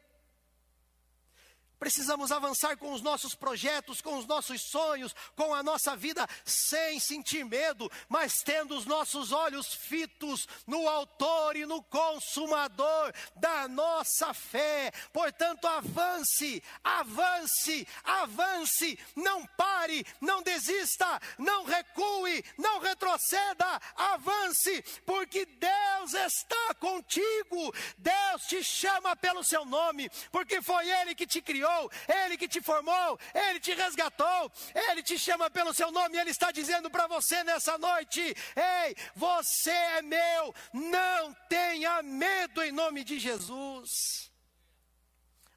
Precisamos 1.79 2.29
avançar 2.29 2.75
com 2.75 2.91
os 2.91 3.01
nossos 3.01 3.33
projetos, 3.33 4.01
com 4.01 4.17
os 4.17 4.25
nossos 4.25 4.61
sonhos, 4.61 5.15
com 5.33 5.53
a 5.53 5.63
nossa 5.63 5.95
vida, 5.95 6.27
sem 6.43 6.99
sentir 6.99 7.45
medo, 7.45 7.89
mas 8.09 8.43
tendo 8.43 8.75
os 8.75 8.85
nossos 8.85 9.31
olhos 9.31 9.73
fitos 9.73 10.45
no 10.67 10.89
Autor 10.89 11.55
e 11.55 11.65
no 11.65 11.81
Consumador 11.83 13.13
da 13.37 13.67
nossa 13.69 14.33
fé. 14.33 14.91
Portanto, 15.13 15.65
avance, 15.65 16.61
avance, 16.83 17.87
avance, 18.03 18.99
não 19.15 19.45
pare, 19.45 20.05
não 20.19 20.41
desista, 20.41 21.07
não 21.37 21.63
recue, 21.63 22.43
não 22.57 22.79
retroceda, 22.79 23.81
avance, 23.95 24.83
porque 25.05 25.45
Deus 25.45 26.13
está 26.13 26.73
contigo, 26.75 27.73
Deus 27.97 28.43
te 28.47 28.61
chama 28.63 29.15
pelo 29.15 29.45
seu 29.45 29.63
nome, 29.63 30.09
porque 30.29 30.61
foi 30.61 30.89
Ele 30.89 31.15
que 31.15 31.25
te 31.25 31.41
criou 31.41 31.68
criou, 31.69 31.91
Ele 32.07 32.37
que 32.37 32.47
te 32.47 32.61
formou, 32.61 33.19
Ele 33.33 33.59
te 33.59 33.73
resgatou, 33.73 34.51
Ele 34.73 35.03
te 35.03 35.17
chama 35.17 35.49
pelo 35.49 35.73
seu 35.73 35.91
nome 35.91 36.17
e 36.17 36.19
Ele 36.19 36.31
está 36.31 36.51
dizendo 36.51 36.89
para 36.89 37.07
você 37.07 37.43
nessa 37.43 37.77
noite: 37.77 38.21
Ei, 38.21 38.95
você 39.15 39.71
é 39.71 40.01
meu, 40.01 40.55
não 40.73 41.33
tenha 41.47 42.01
medo 42.01 42.63
em 42.63 42.71
nome 42.71 43.03
de 43.03 43.19
Jesus. 43.19 44.29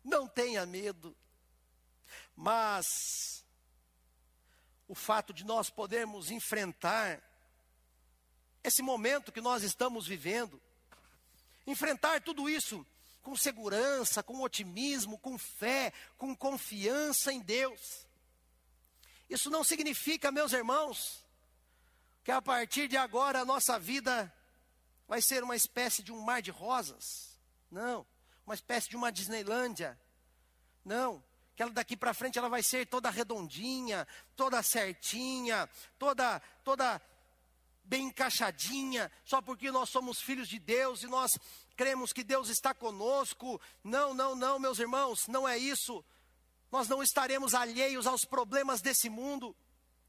Não 0.04 0.26
tenha 0.26 0.66
medo, 0.66 1.16
mas 2.34 3.44
o 4.88 4.96
fato 4.96 5.32
de 5.32 5.44
nós 5.44 5.70
podermos 5.70 6.28
enfrentar 6.30 7.22
esse 8.64 8.82
momento 8.82 9.30
que 9.30 9.40
nós 9.40 9.62
estamos 9.62 10.06
vivendo, 10.06 10.60
enfrentar 11.64 12.20
tudo 12.20 12.50
isso 12.50 12.84
com 13.22 13.36
segurança, 13.36 14.22
com 14.22 14.40
otimismo, 14.40 15.18
com 15.18 15.38
fé, 15.38 15.92
com 16.18 16.34
confiança 16.34 17.32
em 17.32 17.40
Deus. 17.40 18.06
Isso 19.30 19.48
não 19.48 19.64
significa, 19.64 20.30
meus 20.30 20.52
irmãos, 20.52 21.24
que 22.24 22.30
a 22.30 22.42
partir 22.42 22.88
de 22.88 22.96
agora 22.96 23.40
a 23.40 23.44
nossa 23.44 23.78
vida 23.78 24.32
vai 25.08 25.22
ser 25.22 25.42
uma 25.42 25.56
espécie 25.56 26.02
de 26.02 26.12
um 26.12 26.20
mar 26.20 26.42
de 26.42 26.50
rosas. 26.50 27.38
Não, 27.70 28.06
uma 28.44 28.54
espécie 28.54 28.88
de 28.88 28.96
uma 28.96 29.10
Disneylândia. 29.10 29.98
Não, 30.84 31.22
que 31.54 31.62
ela 31.62 31.72
daqui 31.72 31.96
para 31.96 32.12
frente 32.12 32.38
ela 32.38 32.48
vai 32.48 32.62
ser 32.62 32.86
toda 32.86 33.10
redondinha, 33.10 34.06
toda 34.36 34.62
certinha, 34.62 35.68
toda 35.98 36.40
toda 36.64 37.00
bem 37.84 38.06
encaixadinha, 38.06 39.10
só 39.24 39.40
porque 39.40 39.70
nós 39.70 39.90
somos 39.90 40.20
filhos 40.20 40.48
de 40.48 40.58
Deus 40.58 41.02
e 41.02 41.06
nós 41.06 41.32
cremos 41.76 42.12
que 42.12 42.24
Deus 42.24 42.48
está 42.48 42.74
conosco. 42.74 43.60
Não, 43.82 44.14
não, 44.14 44.34
não, 44.34 44.58
meus 44.58 44.78
irmãos, 44.78 45.26
não 45.26 45.48
é 45.48 45.58
isso. 45.58 46.04
Nós 46.70 46.88
não 46.88 47.02
estaremos 47.02 47.54
alheios 47.54 48.06
aos 48.06 48.24
problemas 48.24 48.80
desse 48.80 49.10
mundo. 49.10 49.54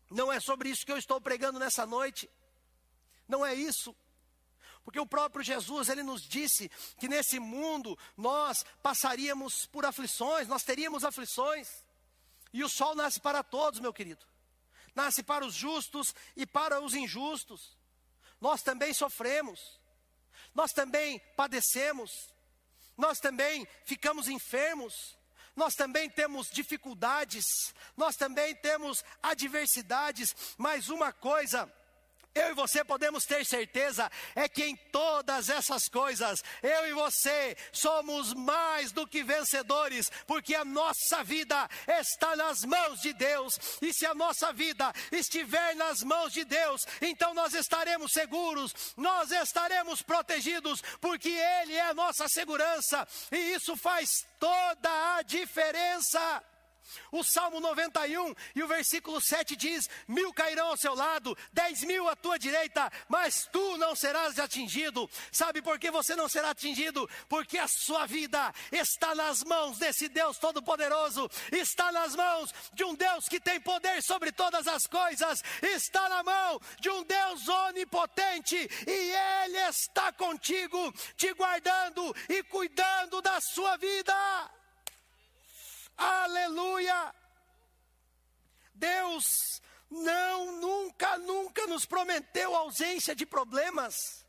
Não 0.10 0.32
é 0.32 0.39
sobre 0.39 0.69
isso 0.69 0.86
que 0.86 0.91
eu 0.91 0.97
estou 0.97 1.19
pregando 1.19 1.60
nessa 1.60 1.86
noite. 1.86 2.30
Não 3.28 3.45
é 3.45 3.54
isso. 3.54 3.95
Porque 4.84 4.99
o 4.99 5.06
próprio 5.06 5.43
Jesus, 5.43 5.89
ele 5.89 6.04
nos 6.04 6.21
disse 6.21 6.69
que 6.99 7.08
nesse 7.08 7.39
mundo 7.39 7.97
nós 8.17 8.65
passaríamos 8.82 9.65
por 9.65 9.86
aflições, 9.86 10.47
nós 10.47 10.63
teríamos 10.63 11.04
aflições. 11.04 11.69
E 12.52 12.63
o 12.63 12.69
sol 12.69 12.93
nasce 12.93 13.19
para 13.19 13.43
todos, 13.43 13.80
meu 13.80 13.93
querido. 13.93 14.26
Nasce 14.93 15.23
para 15.23 15.45
os 15.45 15.56
justos 15.56 16.13
e 16.36 16.45
para 16.45 16.82
os 16.82 16.93
injustos. 16.93 17.78
Nós 18.39 18.62
também 18.62 18.93
sofremos 18.93 19.80
nós 20.54 20.72
também 20.72 21.20
padecemos, 21.36 22.34
nós 22.98 23.20
também 23.20 23.68
ficamos 23.86 24.28
enfermos, 24.28 25.18
nós 25.56 25.76
também 25.76 26.10
temos 26.10 26.50
dificuldades, 26.50 27.46
nós 27.96 28.16
também 28.16 28.56
temos 28.56 29.04
adversidades, 29.22 30.36
mas 30.58 30.89
uma 30.89 31.12
coisa 31.12 31.72
eu 32.36 32.50
e 32.50 32.54
você 32.54 32.84
podemos 32.84 33.26
ter 33.26 33.46
certeza 33.46 34.12
é 34.36 34.48
que 34.50 34.63
em 34.63 34.76
todas 34.91 35.50
essas 35.50 35.88
coisas, 35.88 36.43
eu 36.62 36.88
e 36.88 36.93
você 36.93 37.56
somos 37.72 38.34
mais 38.34 38.91
do 38.91 39.08
que 39.08 39.24
vencedores, 39.24 40.12
porque 40.26 40.56
a 40.56 40.65
nossa 40.65 41.24
vida 41.24 41.69
está 41.88 42.36
nas 42.36 42.63
mãos 42.63 43.02
de 43.02 43.13
Deus, 43.13 43.60
e 43.82 43.93
se 43.93 44.06
a 44.06 44.15
nossa 44.15 44.52
vida 44.52 44.91
estiver 45.12 45.76
nas 45.76 46.04
mãos 46.04 46.34
de 46.34 46.43
Deus, 46.43 46.86
então 47.02 47.34
nós 47.34 47.54
estaremos 47.54 48.12
seguros, 48.12 48.74
nós 48.98 49.32
estaremos 49.32 50.02
protegidos, 50.02 50.82
porque 51.00 51.30
Ele 51.30 51.74
é 51.74 51.89
a 51.89 51.93
nossa 51.93 52.28
segurança, 52.28 53.08
e 53.32 53.54
isso 53.54 53.76
faz 53.76 54.26
toda 54.39 55.15
a 55.15 55.22
diferença. 55.22 56.43
O 57.12 57.24
Salmo 57.24 57.60
91 57.60 58.36
e 58.56 58.63
o 58.63 58.67
versículo 58.67 59.22
7 59.22 59.56
diz: 59.56 59.89
Mil 60.08 60.34
cairão 60.34 60.67
ao 60.67 60.78
seu 60.78 60.93
lado, 60.93 61.38
dez 61.52 61.84
mil 61.84 62.08
à 62.08 62.15
tua 62.15 62.38
direita, 62.38 62.91
mas 63.08 63.48
tu 63.52 63.78
não 63.78 63.96
serás 63.96 64.39
atingido. 64.39 65.10
Sabe 65.32 65.62
por 65.62 65.80
que 65.80 65.91
você 65.91 66.15
não 66.15 66.28
será 66.28 66.52
atingido? 66.52 67.10
Porque 67.28 67.58
a 67.58 67.67
sua 67.67 68.06
vida 68.06 68.54
está 68.72 69.15
nas 69.15 69.43
mãos 69.43 69.78
desse 69.78 70.08
Deus 70.10 70.38
Todo-Poderoso, 70.38 71.30
está 71.52 71.91
nas 71.91 72.15
mãos 72.15 72.54
de 72.74 72.84
um 72.84 72.96
Deus 72.96 73.28
que 73.28 73.39
tem 73.39 73.60
poder 73.60 74.02
sobre 74.02 74.32
todas 74.32 74.67
as 74.67 74.86
coisas, 74.88 75.43
está 75.62 76.10
na 76.10 76.24
mão 76.24 76.60
de 76.80 76.89
um 76.89 77.04
Deus 77.04 77.48
onipotente 77.48 78.56
e 78.88 79.46
Ele 79.46 79.58
está 79.69 80.12
contigo, 80.12 80.93
te 81.15 81.34
guardando 81.34 82.15
e 82.30 82.43
cuidando 82.43 83.22
da 83.22 83.39
sua 83.41 83.78
vida. 83.78 84.13
Aleluia! 86.04 87.16
Deus 88.74 89.62
não, 89.89 90.60
nunca, 90.60 91.18
nunca 91.20 91.68
nos 91.68 91.86
prometeu 91.86 92.56
ausência 92.56 93.16
de 93.16 93.26
problemas. 93.26 94.26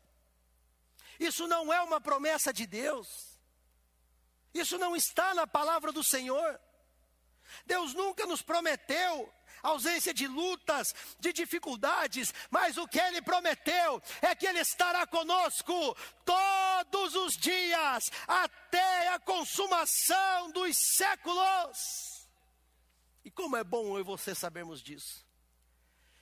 Isso 1.19 1.47
não 1.47 1.73
é 1.73 1.81
uma 1.81 1.99
promessa 1.99 2.53
de 2.53 2.65
Deus. 2.65 3.37
Isso 4.53 4.77
não 4.77 4.95
está 4.95 5.33
na 5.33 5.45
palavra 5.45 5.91
do 5.91 6.03
Senhor. 6.03 6.59
Deus 7.65 7.93
nunca 7.93 8.25
nos 8.25 8.41
prometeu 8.41 9.33
ausência 9.67 10.13
de 10.13 10.27
lutas, 10.27 10.93
de 11.19 11.33
dificuldades, 11.33 12.33
mas 12.49 12.77
o 12.77 12.87
que 12.87 12.99
Ele 12.99 13.21
prometeu 13.21 14.01
é 14.21 14.35
que 14.35 14.45
Ele 14.45 14.59
estará 14.59 15.05
conosco 15.07 15.95
todos 16.23 17.15
os 17.15 17.33
dias, 17.33 18.11
até 18.27 19.09
a 19.09 19.19
consumação 19.19 20.51
dos 20.51 20.75
séculos. 20.95 22.25
E 23.23 23.31
como 23.31 23.57
é 23.57 23.63
bom 23.63 23.95
eu 23.95 24.01
e 24.01 24.03
você 24.03 24.35
sabermos 24.35 24.81
disso. 24.81 25.25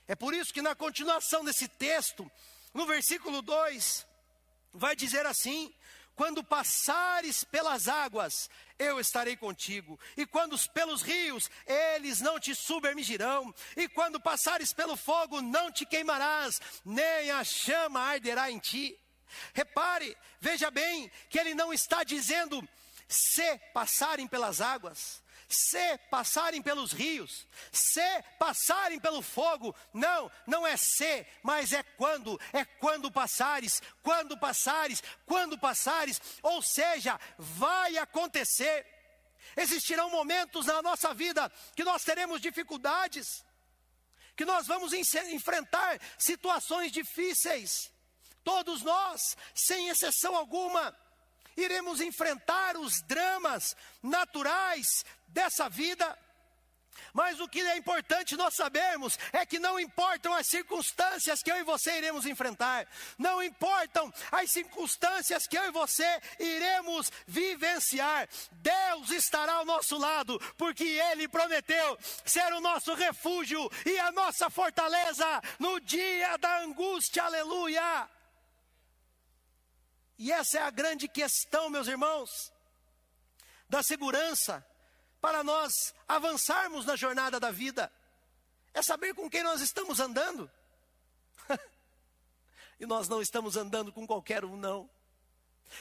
É 0.06 0.14
por 0.14 0.34
isso 0.34 0.52
que 0.52 0.62
na 0.62 0.74
continuação 0.74 1.44
desse 1.44 1.66
texto, 1.68 2.30
no 2.72 2.86
versículo 2.86 3.40
2, 3.42 4.06
vai 4.72 4.94
dizer 4.94 5.24
assim: 5.26 5.72
quando 6.14 6.44
passares 6.44 7.44
pelas 7.44 7.88
águas, 7.88 8.48
eu 8.78 9.00
estarei 9.00 9.36
contigo. 9.36 9.98
E 10.16 10.26
quando 10.26 10.56
pelos 10.70 11.02
rios, 11.02 11.50
eles 11.66 12.20
não 12.20 12.38
te 12.38 12.54
submergirão. 12.54 13.54
E 13.76 13.88
quando 13.88 14.20
passares 14.20 14.72
pelo 14.72 14.96
fogo, 14.96 15.40
não 15.40 15.70
te 15.70 15.86
queimarás, 15.86 16.60
nem 16.84 17.30
a 17.30 17.42
chama 17.44 18.00
arderá 18.00 18.50
em 18.50 18.58
ti. 18.58 18.98
Repare, 19.52 20.16
veja 20.40 20.70
bem, 20.70 21.10
que 21.28 21.38
ele 21.38 21.54
não 21.54 21.72
está 21.72 22.04
dizendo 22.04 22.66
se 23.08 23.58
passarem 23.72 24.26
pelas 24.26 24.60
águas 24.60 25.23
se 25.54 25.98
passarem 26.10 26.60
pelos 26.60 26.92
rios, 26.92 27.46
se 27.72 28.22
passarem 28.38 28.98
pelo 28.98 29.22
fogo. 29.22 29.74
Não, 29.92 30.30
não 30.46 30.66
é 30.66 30.76
se, 30.76 31.26
mas 31.42 31.72
é 31.72 31.82
quando, 31.82 32.40
é 32.52 32.64
quando 32.64 33.10
passares, 33.10 33.80
quando 34.02 34.38
passares, 34.38 35.02
quando 35.24 35.58
passares, 35.58 36.20
ou 36.42 36.60
seja, 36.60 37.18
vai 37.38 37.96
acontecer. 37.96 38.86
Existirão 39.56 40.10
momentos 40.10 40.66
na 40.66 40.82
nossa 40.82 41.14
vida 41.14 41.50
que 41.76 41.84
nós 41.84 42.02
teremos 42.02 42.40
dificuldades, 42.40 43.44
que 44.36 44.44
nós 44.44 44.66
vamos 44.66 44.92
enfrentar 44.92 46.00
situações 46.18 46.90
difíceis. 46.90 47.92
Todos 48.42 48.82
nós, 48.82 49.36
sem 49.54 49.88
exceção 49.88 50.36
alguma, 50.36 50.94
iremos 51.56 52.00
enfrentar 52.00 52.76
os 52.76 53.02
dramas 53.02 53.76
naturais 54.02 55.04
dessa 55.28 55.68
vida. 55.68 56.16
Mas 57.12 57.40
o 57.40 57.48
que 57.48 57.60
é 57.60 57.76
importante 57.76 58.36
nós 58.36 58.54
sabermos 58.54 59.18
é 59.32 59.46
que 59.46 59.58
não 59.58 59.78
importam 59.78 60.34
as 60.34 60.48
circunstâncias 60.48 61.42
que 61.42 61.50
eu 61.50 61.56
e 61.56 61.62
você 61.62 61.98
iremos 61.98 62.26
enfrentar, 62.26 62.86
não 63.18 63.42
importam 63.42 64.12
as 64.32 64.50
circunstâncias 64.50 65.46
que 65.46 65.56
eu 65.56 65.64
e 65.64 65.70
você 65.70 66.20
iremos 66.38 67.10
vivenciar, 67.26 68.28
Deus 68.52 69.10
estará 69.10 69.54
ao 69.54 69.64
nosso 69.64 69.96
lado, 69.96 70.40
porque 70.56 70.84
Ele 70.84 71.28
prometeu 71.28 71.98
ser 72.24 72.52
o 72.52 72.60
nosso 72.60 72.94
refúgio 72.94 73.70
e 73.86 73.98
a 73.98 74.10
nossa 74.12 74.50
fortaleza 74.50 75.42
no 75.58 75.80
dia 75.80 76.36
da 76.36 76.62
angústia, 76.62 77.24
aleluia. 77.24 78.08
E 80.18 80.30
essa 80.30 80.58
é 80.58 80.62
a 80.62 80.70
grande 80.70 81.08
questão, 81.08 81.68
meus 81.68 81.88
irmãos, 81.88 82.52
da 83.68 83.82
segurança 83.82 84.64
para 85.20 85.42
nós 85.42 85.94
avançarmos 86.06 86.84
na 86.84 86.96
jornada 86.96 87.40
da 87.40 87.50
vida. 87.50 87.90
É 88.72 88.82
saber 88.82 89.14
com 89.14 89.28
quem 89.28 89.42
nós 89.42 89.60
estamos 89.60 90.00
andando. 90.00 90.50
e 92.78 92.86
nós 92.86 93.08
não 93.08 93.22
estamos 93.22 93.56
andando 93.56 93.92
com 93.92 94.06
qualquer 94.06 94.44
um, 94.44 94.56
não. 94.56 94.90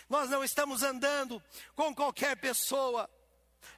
Nós 0.09 0.29
não 0.29 0.43
estamos 0.43 0.81
andando 0.81 1.43
com 1.75 1.93
qualquer 1.93 2.37
pessoa. 2.37 3.09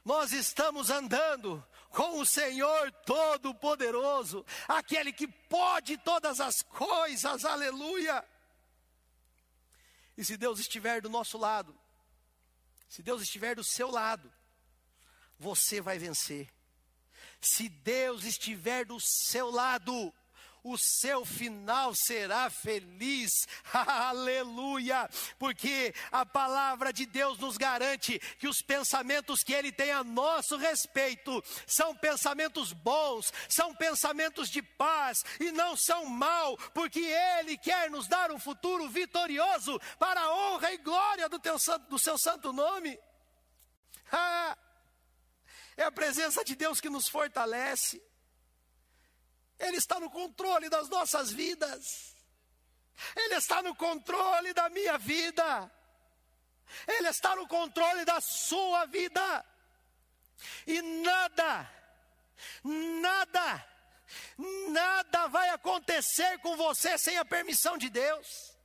Nós 0.04 0.32
estamos 0.32 0.90
andando 0.90 1.64
com 1.90 2.20
o 2.20 2.26
Senhor 2.26 2.92
Todo-Poderoso, 3.04 4.44
aquele 4.68 5.12
que 5.12 5.26
pode 5.26 5.96
todas 5.98 6.40
as 6.40 6.60
coisas, 6.62 7.44
aleluia. 7.44 8.24
E 10.16 10.24
se 10.24 10.36
Deus 10.36 10.58
estiver 10.58 11.00
do 11.00 11.08
nosso 11.08 11.36
lado, 11.36 11.78
se 12.88 13.02
Deus 13.02 13.22
estiver 13.22 13.54
do 13.54 13.64
seu 13.64 13.90
lado, 13.90 14.32
você 15.38 15.80
vai 15.80 15.98
vencer. 15.98 16.52
Se 17.40 17.68
Deus 17.68 18.24
estiver 18.24 18.84
do 18.84 18.98
seu 19.00 19.50
lado, 19.50 20.12
o 20.66 20.76
seu 20.76 21.24
final 21.24 21.94
será 21.94 22.50
feliz, 22.50 23.46
aleluia, 23.72 25.08
porque 25.38 25.94
a 26.10 26.26
palavra 26.26 26.92
de 26.92 27.06
Deus 27.06 27.38
nos 27.38 27.56
garante 27.56 28.18
que 28.38 28.48
os 28.48 28.60
pensamentos 28.60 29.44
que 29.44 29.52
Ele 29.52 29.70
tem 29.70 29.92
a 29.92 30.02
nosso 30.02 30.56
respeito 30.56 31.42
são 31.66 31.94
pensamentos 31.94 32.72
bons, 32.72 33.32
são 33.48 33.72
pensamentos 33.74 34.50
de 34.50 34.60
paz 34.60 35.24
e 35.38 35.52
não 35.52 35.76
são 35.76 36.04
mal, 36.06 36.56
porque 36.74 37.00
Ele 37.00 37.56
quer 37.56 37.88
nos 37.88 38.08
dar 38.08 38.32
um 38.32 38.38
futuro 38.38 38.88
vitorioso 38.88 39.80
para 40.00 40.20
a 40.20 40.34
honra 40.34 40.72
e 40.72 40.78
glória 40.78 41.28
do, 41.28 41.38
teu, 41.38 41.56
do 41.88 41.98
seu 41.98 42.18
santo 42.18 42.52
nome. 42.52 42.98
É 45.78 45.82
a 45.84 45.92
presença 45.92 46.42
de 46.42 46.56
Deus 46.56 46.80
que 46.80 46.88
nos 46.88 47.06
fortalece. 47.06 48.02
Ele 49.58 49.76
está 49.76 49.98
no 50.00 50.10
controle 50.10 50.68
das 50.68 50.88
nossas 50.88 51.30
vidas. 51.32 52.14
Ele 53.14 53.34
está 53.34 53.62
no 53.62 53.74
controle 53.74 54.52
da 54.52 54.68
minha 54.68 54.98
vida. 54.98 55.70
Ele 56.86 57.08
está 57.08 57.36
no 57.36 57.46
controle 57.46 58.04
da 58.04 58.20
sua 58.20 58.86
vida. 58.86 59.44
E 60.66 60.82
nada, 60.82 61.70
nada, 62.62 63.68
nada 64.68 65.26
vai 65.28 65.48
acontecer 65.50 66.38
com 66.40 66.56
você 66.56 66.98
sem 66.98 67.16
a 67.16 67.24
permissão 67.24 67.78
de 67.78 67.88
Deus 67.88 68.55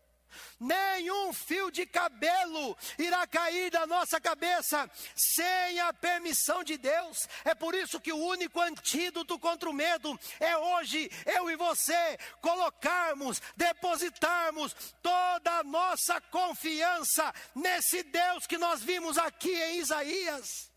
nenhum 0.62 1.34
fio 1.34 1.72
de 1.72 1.86
cabelo 1.88 2.78
irá 2.98 3.26
cair 3.26 3.72
da 3.72 3.88
nossa 3.88 4.22
cabeça 4.22 4.90
sem 5.16 5.80
a 5.80 5.92
permissão 5.92 6.64
de 6.64 6.78
Deus. 6.78 7.28
É 7.44 7.56
por 7.56 7.74
isso 7.74 8.00
que 8.00 8.14
o 8.14 8.26
único 8.26 8.62
antídoto 8.62 9.40
contra 9.40 9.70
o 9.70 9.74
medo 9.74 10.18
é 10.40 10.56
hoje 10.56 11.10
eu 11.26 11.50
e 11.50 11.56
você 11.56 12.18
colocarmos, 12.40 13.42
depositarmos 13.58 14.76
toda 15.02 15.60
a 15.60 15.64
nossa 15.64 16.22
confiança 16.22 17.34
nesse 17.56 18.04
Deus 18.04 18.46
que 18.46 18.58
nós 18.58 18.84
vimos 18.84 19.18
aqui 19.18 19.52
em 19.52 19.80
Isaías. 19.80 20.72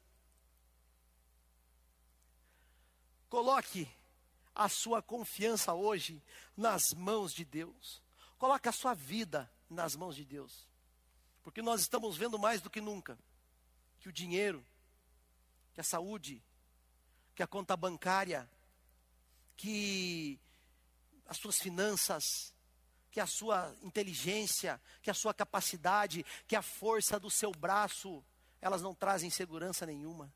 Coloque 3.29 3.89
a 4.55 4.69
sua 4.69 5.03
confiança 5.03 5.75
hoje 5.75 6.23
nas 6.57 6.95
mãos 6.95 7.35
de 7.35 7.45
Deus. 7.45 8.01
Coloque 8.39 8.69
a 8.69 8.73
sua 8.73 8.95
vida 8.95 9.51
nas 9.75 9.95
mãos 9.97 10.17
de 10.17 10.25
Deus. 10.25 10.67
Porque 11.43 11.61
nós 11.61 11.83
estamos 11.83 12.17
vendo 12.17 12.39
mais 12.39 12.61
do 12.61 12.71
que 12.71 12.81
nunca 12.81 13.19
que 14.01 14.09
o 14.09 14.13
dinheiro, 14.13 14.65
que 15.73 15.81
a 15.81 15.85
saúde, 15.85 16.43
que 17.35 17.43
a 17.43 17.47
conta 17.47 17.77
bancária, 17.77 18.49
que 19.57 20.39
as 21.27 21.39
suas 21.39 21.59
finanças, 21.59 22.55
que 23.11 23.19
a 23.19 23.27
sua 23.27 23.75
inteligência, 23.83 24.81
que 25.03 25.11
a 25.11 25.15
sua 25.15 25.33
capacidade, 25.33 26.25
que 26.47 26.55
a 26.55 26.63
força 26.63 27.19
do 27.19 27.31
seu 27.31 27.51
braço, 27.51 28.23
elas 28.61 28.83
não 28.83 28.95
trazem 28.95 29.31
segurança 29.31 29.87
nenhuma. 29.87 30.33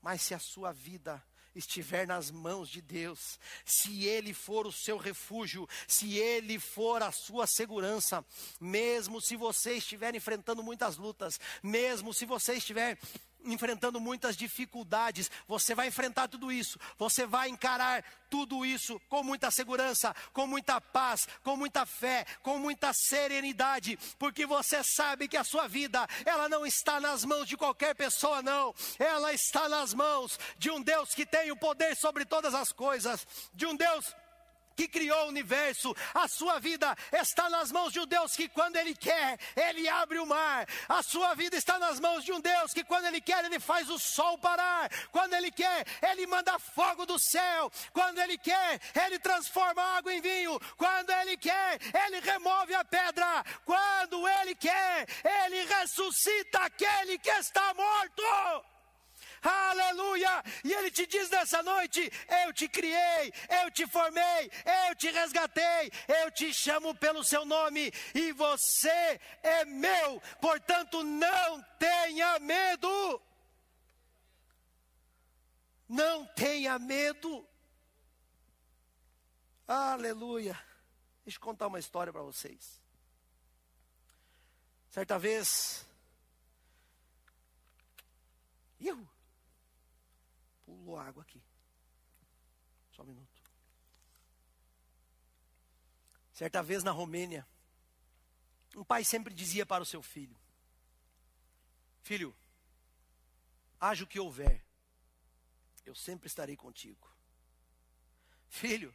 Mas 0.00 0.22
se 0.22 0.34
a 0.34 0.38
sua 0.38 0.72
vida 0.72 1.24
estiver 1.54 2.06
nas 2.06 2.30
mãos 2.30 2.68
de 2.68 2.80
Deus, 2.80 3.38
se 3.64 4.04
Ele 4.04 4.34
for 4.34 4.66
o 4.66 4.72
seu 4.72 4.96
refúgio, 4.96 5.68
se 5.86 6.18
Ele 6.18 6.58
for 6.58 7.02
a 7.02 7.12
sua 7.12 7.46
segurança, 7.46 8.24
mesmo 8.60 9.20
se 9.20 9.36
você 9.36 9.74
estiver 9.74 10.14
enfrentando 10.14 10.62
muitas 10.62 10.96
lutas, 10.96 11.38
mesmo 11.62 12.12
se 12.12 12.26
você 12.26 12.54
estiver 12.54 12.98
enfrentando 13.44 14.00
muitas 14.00 14.36
dificuldades, 14.36 15.30
você 15.46 15.74
vai 15.74 15.88
enfrentar 15.88 16.28
tudo 16.28 16.50
isso, 16.50 16.78
você 16.98 17.26
vai 17.26 17.48
encarar 17.48 18.04
tudo 18.30 18.64
isso 18.64 19.00
com 19.08 19.22
muita 19.22 19.50
segurança, 19.50 20.14
com 20.32 20.46
muita 20.46 20.80
paz, 20.80 21.28
com 21.42 21.56
muita 21.56 21.86
fé, 21.86 22.26
com 22.42 22.58
muita 22.58 22.92
serenidade, 22.92 23.98
porque 24.18 24.46
você 24.46 24.82
sabe 24.82 25.28
que 25.28 25.36
a 25.36 25.44
sua 25.44 25.68
vida, 25.68 26.06
ela 26.24 26.48
não 26.48 26.66
está 26.66 26.98
nas 27.00 27.24
mãos 27.24 27.48
de 27.48 27.56
qualquer 27.56 27.94
pessoa, 27.94 28.42
não, 28.42 28.74
ela 28.98 29.32
está 29.32 29.68
nas 29.68 29.94
mãos 29.94 30.38
de 30.58 30.70
um 30.70 30.82
Deus 30.82 31.14
que 31.14 31.24
tem 31.24 31.52
o 31.52 31.56
poder 31.56 31.96
sobre 31.96 32.24
todas 32.24 32.54
as 32.54 32.72
coisas, 32.72 33.26
de 33.54 33.66
um 33.66 33.76
Deus 33.76 34.14
que 34.76 34.88
criou 34.88 35.26
o 35.26 35.28
universo. 35.28 35.94
A 36.12 36.28
sua 36.28 36.58
vida 36.58 36.96
está 37.12 37.48
nas 37.48 37.70
mãos 37.70 37.92
de 37.92 38.00
um 38.00 38.06
Deus 38.06 38.34
que, 38.34 38.48
quando 38.48 38.76
Ele 38.76 38.94
quer, 38.94 39.38
Ele 39.56 39.88
abre 39.88 40.18
o 40.18 40.26
mar. 40.26 40.66
A 40.88 41.02
sua 41.02 41.34
vida 41.34 41.56
está 41.56 41.78
nas 41.78 42.00
mãos 42.00 42.24
de 42.24 42.32
um 42.32 42.40
Deus 42.40 42.72
que, 42.72 42.84
quando 42.84 43.06
Ele 43.06 43.20
quer, 43.20 43.44
Ele 43.44 43.60
faz 43.60 43.88
o 43.88 43.98
sol 43.98 44.38
parar. 44.38 44.90
Quando 45.10 45.34
Ele 45.34 45.50
quer, 45.50 45.86
Ele 46.02 46.26
manda 46.26 46.58
fogo 46.58 47.06
do 47.06 47.18
céu. 47.18 47.70
Quando 47.92 48.18
Ele 48.18 48.38
quer, 48.38 48.80
Ele 49.06 49.18
transforma 49.18 49.82
água 49.96 50.12
em 50.12 50.20
vinho. 50.20 50.58
Quando 50.76 51.10
Ele 51.10 51.36
quer, 51.36 51.78
Ele 52.06 52.20
remove 52.20 52.74
a 52.74 52.84
pedra. 52.84 53.44
Quando 53.64 54.26
Ele 54.28 54.54
quer, 54.54 55.06
Ele 55.24 55.64
ressuscita 55.66 56.58
aquele 56.60 57.18
que 57.18 57.30
está 57.30 57.72
morto 57.74 58.73
aleluia! 59.44 60.42
E 60.64 60.72
Ele 60.72 60.90
te 60.90 61.06
diz 61.06 61.28
nessa 61.30 61.62
noite: 61.62 62.10
Eu 62.44 62.52
te 62.52 62.68
criei, 62.68 63.32
eu 63.62 63.70
te 63.70 63.86
formei, 63.86 64.50
eu 64.88 64.94
te 64.96 65.10
resgatei, 65.10 65.92
eu 66.08 66.30
te 66.30 66.52
chamo 66.52 66.94
pelo 66.94 67.22
seu 67.22 67.44
nome 67.44 67.92
e 68.14 68.32
você 68.32 69.20
é 69.42 69.64
meu, 69.64 70.20
portanto 70.40 71.02
não 71.02 71.62
tenha 71.78 72.38
medo. 72.38 73.22
Não 75.88 76.26
tenha 76.26 76.78
medo. 76.78 77.46
Aleluia. 79.68 80.58
Deixa 81.24 81.38
eu 81.38 81.42
contar 81.42 81.66
uma 81.66 81.78
história 81.78 82.12
para 82.12 82.22
vocês. 82.22 82.80
Certa 84.90 85.18
vez, 85.18 85.86
eu 88.80 89.08
pulou 90.84 90.98
água 90.98 91.22
aqui. 91.22 91.42
Só 92.92 93.02
um 93.02 93.06
minuto. 93.06 93.42
Certa 96.32 96.62
vez 96.62 96.84
na 96.84 96.90
Romênia, 96.90 97.46
um 98.76 98.84
pai 98.84 99.02
sempre 99.04 99.32
dizia 99.32 99.64
para 99.64 99.82
o 99.82 99.86
seu 99.86 100.02
filho: 100.02 100.36
Filho, 102.02 102.36
haja 103.80 104.04
o 104.04 104.06
que 104.06 104.20
houver, 104.20 104.62
eu 105.86 105.94
sempre 105.94 106.26
estarei 106.26 106.56
contigo. 106.56 107.08
Filho, 108.48 108.94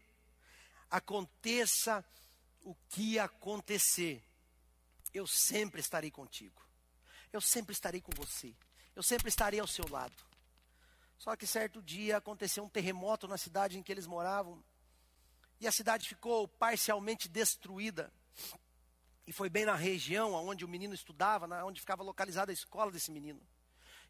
aconteça 0.90 2.06
o 2.62 2.76
que 2.90 3.18
acontecer, 3.18 4.24
eu 5.14 5.26
sempre 5.26 5.82
estarei 5.82 6.12
contigo. 6.12 6.62
Eu 7.32 7.42
sempre 7.42 7.74
estarei 7.74 8.02
com 8.02 8.12
você. 8.16 8.56
Eu 8.96 9.04
sempre 9.04 9.30
estarei 9.30 9.60
ao 9.60 9.68
seu 9.68 9.88
lado. 9.88 10.29
Só 11.20 11.36
que 11.36 11.46
certo 11.46 11.82
dia 11.82 12.16
aconteceu 12.16 12.64
um 12.64 12.70
terremoto 12.70 13.28
na 13.28 13.38
cidade 13.38 13.78
em 13.78 13.84
que 13.84 13.92
eles 13.92 14.08
moravam. 14.08 14.64
E 15.60 15.68
a 15.68 15.72
cidade 15.72 16.08
ficou 16.08 16.48
parcialmente 16.48 17.28
destruída. 17.28 18.12
E 19.28 19.34
foi 19.34 19.50
bem 19.50 19.66
na 19.66 19.76
região 19.76 20.34
onde 20.34 20.64
o 20.64 20.68
menino 20.68 20.94
estudava, 20.94 21.46
onde 21.66 21.82
ficava 21.82 22.02
localizada 22.04 22.52
a 22.52 22.54
escola 22.54 22.90
desse 22.90 23.12
menino. 23.12 23.42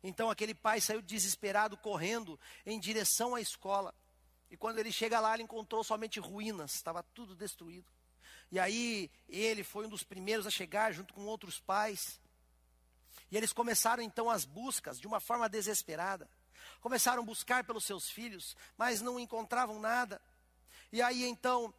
Então 0.04 0.30
aquele 0.30 0.54
pai 0.54 0.80
saiu 0.80 1.02
desesperado, 1.02 1.76
correndo 1.76 2.40
em 2.64 2.80
direção 2.80 3.34
à 3.34 3.42
escola. 3.42 3.94
E 4.52 4.56
quando 4.56 4.78
ele 4.78 4.92
chega 4.92 5.20
lá, 5.20 5.34
ele 5.34 5.44
encontrou 5.44 5.84
somente 5.84 6.20
ruínas, 6.20 6.76
estava 6.76 7.02
tudo 7.02 7.36
destruído. 7.36 7.92
E 8.52 8.60
aí 8.60 9.10
ele 9.28 9.64
foi 9.64 9.88
um 9.88 9.90
dos 9.90 10.04
primeiros 10.04 10.46
a 10.46 10.52
chegar, 10.52 10.94
junto 10.94 11.16
com 11.16 11.26
outros 11.26 11.60
pais. 11.60 12.22
E 13.32 13.36
eles 13.36 13.52
começaram 13.52 14.04
então 14.04 14.30
as 14.30 14.46
buscas 14.46 15.00
de 15.00 15.08
uma 15.08 15.20
forma 15.20 15.50
desesperada. 15.50 16.30
Começaram 16.82 17.22
a 17.22 17.26
buscar 17.26 17.64
pelos 17.64 17.86
seus 17.86 18.10
filhos, 18.10 18.56
mas 18.78 19.02
não 19.02 19.20
encontravam 19.20 19.80
nada. 19.80 20.22
E 20.92 21.02
aí 21.02 21.24
então 21.24 21.74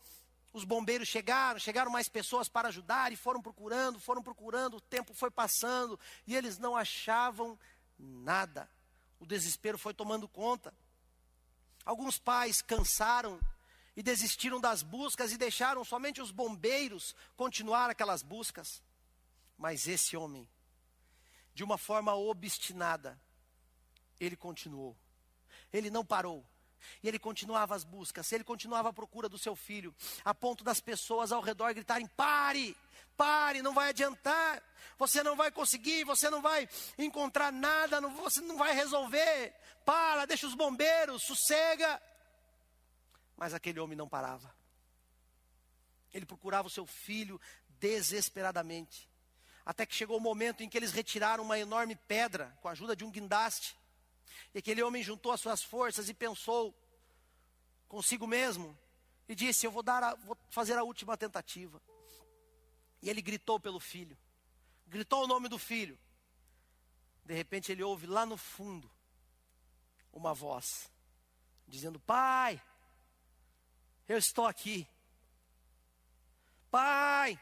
os 0.53 0.65
bombeiros 0.65 1.09
chegaram, 1.09 1.59
chegaram 1.59 1.91
mais 1.91 2.09
pessoas 2.09 2.49
para 2.49 2.69
ajudar 2.69 3.13
e 3.13 3.17
foram 3.17 3.41
procurando, 3.41 4.01
foram 4.01 4.23
procurando, 4.23 4.77
o 4.77 4.81
tempo 4.81 5.15
foi 5.15 5.31
passando 5.31 5.99
e 6.27 6.35
eles 6.35 6.59
não 6.59 6.77
achavam 6.77 7.59
nada. 7.99 8.69
O 9.21 9.27
desespero 9.27 9.79
foi 9.79 9.95
tomando 9.95 10.27
conta. 10.27 10.75
Alguns 11.85 12.19
pais 12.19 12.63
cansaram 12.63 13.39
e 13.97 14.03
desistiram 14.03 14.61
das 14.61 14.83
buscas 14.83 15.33
e 15.33 15.37
deixaram 15.37 15.85
somente 15.85 16.21
os 16.21 16.31
bombeiros 16.31 17.15
continuar 17.37 17.91
aquelas 17.91 18.23
buscas. 18.23 18.83
Mas 19.57 19.87
esse 19.87 20.17
homem, 20.17 20.49
de 21.55 21.63
uma 21.63 21.77
forma 21.77 22.15
obstinada, 22.15 23.21
ele 24.21 24.37
continuou. 24.37 24.97
Ele 25.73 25.91
não 25.91 26.05
parou. 26.05 26.45
E 27.03 27.09
ele 27.09 27.19
continuava 27.19 27.75
as 27.75 27.85
buscas, 27.85 28.31
ele 28.33 28.45
continuava 28.45 28.89
a 28.89 28.93
procura 28.93 29.29
do 29.29 29.39
seu 29.39 29.55
filho, 29.55 29.95
a 30.25 30.35
ponto 30.35 30.65
das 30.65 30.81
pessoas 30.81 31.33
ao 31.33 31.43
redor 31.43 31.75
gritarem: 31.75 32.07
pare, 32.07 32.77
pare, 33.17 33.63
não 33.63 33.75
vai 33.75 33.91
adiantar, 33.91 34.63
você 34.99 35.23
não 35.23 35.37
vai 35.37 35.51
conseguir, 35.51 36.05
você 36.05 36.31
não 36.31 36.41
vai 36.41 36.69
encontrar 36.97 37.53
nada, 37.53 38.01
não, 38.01 38.15
você 38.15 38.41
não 38.41 38.57
vai 38.57 38.75
resolver, 38.75 39.55
para, 39.85 40.25
deixa 40.25 40.47
os 40.47 40.55
bombeiros, 40.55 41.23
sossega. 41.23 42.01
Mas 43.37 43.55
aquele 43.55 43.81
homem 43.81 43.97
não 43.97 44.09
parava, 44.09 44.55
ele 46.13 46.27
procurava 46.27 46.69
o 46.69 46.71
seu 46.71 46.87
filho 46.87 47.41
desesperadamente, 47.79 49.09
até 49.67 49.85
que 49.85 49.95
chegou 49.95 50.17
o 50.17 50.21
momento 50.21 50.63
em 50.63 50.69
que 50.69 50.79
eles 50.79 50.93
retiraram 50.93 51.45
uma 51.45 51.59
enorme 51.59 51.95
pedra 51.95 52.57
com 52.61 52.69
a 52.69 52.73
ajuda 52.73 52.97
de 52.97 53.05
um 53.05 53.11
guindaste 53.11 53.80
e 54.55 54.59
aquele 54.59 54.83
homem 54.83 55.03
juntou 55.03 55.33
as 55.33 55.41
suas 55.41 55.63
forças 55.63 56.09
e 56.09 56.15
pensou 56.15 56.75
consigo 57.89 58.27
mesmo 58.27 58.77
e 59.29 59.35
disse: 59.35 59.67
Eu 59.67 59.71
vou, 59.71 59.83
dar 59.83 60.03
a, 60.03 60.15
vou 60.15 60.37
fazer 60.51 60.77
a 60.77 60.83
última 60.83 61.17
tentativa. 61.17 61.81
E 63.03 63.09
ele 63.09 63.23
gritou 63.23 63.59
pelo 63.59 63.81
filho, 63.81 64.17
gritou 64.87 65.25
o 65.25 65.27
nome 65.27 65.49
do 65.49 65.59
filho. 65.59 65.99
De 67.25 67.35
repente 67.35 67.71
ele 67.71 67.83
ouve 67.83 68.07
lá 68.07 68.27
no 68.27 68.37
fundo 68.37 68.91
uma 70.13 70.35
voz 70.35 70.91
dizendo: 71.67 71.99
Pai, 72.01 72.61
eu 74.09 74.19
estou 74.19 74.47
aqui. 74.47 74.87
Pai, 76.71 77.41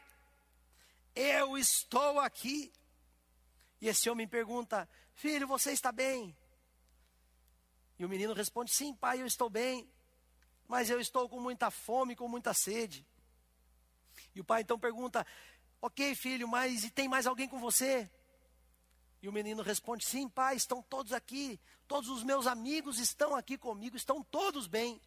eu 1.15 1.57
estou 1.57 2.19
aqui. 2.19 2.71
E 3.81 3.87
esse 3.87 4.09
homem 4.09 4.27
pergunta: 4.27 4.87
Filho, 5.15 5.47
você 5.47 5.71
está 5.71 5.91
bem? 5.91 6.35
E 7.99 8.05
o 8.05 8.09
menino 8.09 8.33
responde: 8.33 8.73
Sim, 8.73 8.95
pai, 8.95 9.21
eu 9.21 9.27
estou 9.27 9.49
bem, 9.49 9.87
mas 10.67 10.89
eu 10.89 10.99
estou 11.01 11.27
com 11.27 11.39
muita 11.39 11.69
fome, 11.69 12.15
com 12.15 12.27
muita 12.27 12.53
sede. 12.53 13.05
E 14.33 14.39
o 14.39 14.43
pai 14.43 14.61
então 14.61 14.79
pergunta: 14.79 15.27
Ok, 15.81 16.15
filho, 16.15 16.47
mas 16.47 16.85
e 16.85 16.89
tem 16.89 17.09
mais 17.09 17.27
alguém 17.27 17.47
com 17.47 17.59
você? 17.59 18.09
E 19.21 19.27
o 19.27 19.33
menino 19.33 19.61
responde: 19.61 20.05
Sim, 20.05 20.29
pai, 20.29 20.55
estão 20.55 20.81
todos 20.81 21.11
aqui, 21.11 21.59
todos 21.87 22.09
os 22.09 22.23
meus 22.23 22.47
amigos 22.47 22.99
estão 22.99 23.35
aqui 23.35 23.57
comigo, 23.57 23.97
estão 23.97 24.23
todos 24.23 24.65
bem. 24.65 25.01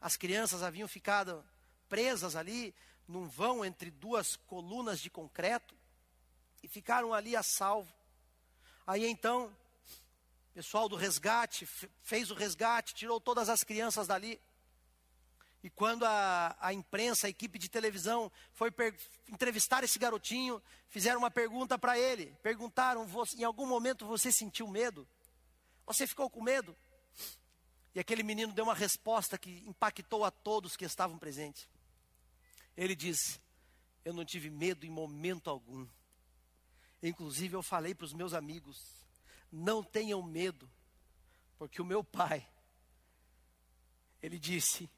As 0.00 0.16
crianças 0.16 0.64
haviam 0.64 0.88
ficado 0.88 1.44
presas 1.88 2.34
ali 2.34 2.74
num 3.06 3.28
vão 3.28 3.64
entre 3.64 3.90
duas 3.90 4.34
colunas 4.34 4.98
de 5.00 5.10
concreto 5.10 5.76
e 6.62 6.66
ficaram 6.66 7.14
ali 7.14 7.36
a 7.36 7.42
salvo. 7.42 7.92
Aí 8.84 9.06
então 9.06 9.54
pessoal 10.54 10.88
do 10.88 10.96
resgate 10.96 11.66
fez 12.02 12.30
o 12.30 12.34
resgate, 12.34 12.94
tirou 12.94 13.20
todas 13.20 13.48
as 13.48 13.64
crianças 13.64 14.06
dali. 14.06 14.40
E 15.62 15.70
quando 15.70 16.04
a, 16.04 16.56
a 16.60 16.72
imprensa, 16.72 17.26
a 17.26 17.30
equipe 17.30 17.58
de 17.58 17.68
televisão 17.68 18.30
foi 18.52 18.72
entrevistar 19.28 19.84
esse 19.84 19.98
garotinho, 19.98 20.60
fizeram 20.88 21.20
uma 21.20 21.30
pergunta 21.30 21.78
para 21.78 21.96
ele. 21.96 22.36
Perguntaram: 22.42 23.06
em 23.38 23.44
algum 23.44 23.66
momento 23.66 24.04
você 24.06 24.32
sentiu 24.32 24.66
medo? 24.66 25.06
Você 25.86 26.06
ficou 26.06 26.28
com 26.28 26.42
medo? 26.42 26.76
E 27.94 28.00
aquele 28.00 28.22
menino 28.22 28.52
deu 28.52 28.64
uma 28.64 28.74
resposta 28.74 29.38
que 29.38 29.62
impactou 29.66 30.24
a 30.24 30.30
todos 30.30 30.76
que 30.76 30.84
estavam 30.84 31.16
presentes. 31.16 31.68
Ele 32.76 32.96
disse: 32.96 33.40
Eu 34.04 34.12
não 34.12 34.24
tive 34.24 34.50
medo 34.50 34.84
em 34.84 34.90
momento 34.90 35.48
algum. 35.48 35.86
Inclusive, 37.02 37.54
eu 37.54 37.62
falei 37.62 37.94
para 37.94 38.04
os 38.04 38.12
meus 38.12 38.32
amigos: 38.32 39.01
não 39.52 39.82
tenham 39.82 40.22
medo, 40.22 40.68
porque 41.58 41.82
o 41.82 41.84
meu 41.84 42.02
pai, 42.02 42.48
ele 44.22 44.38
disse 44.38 44.90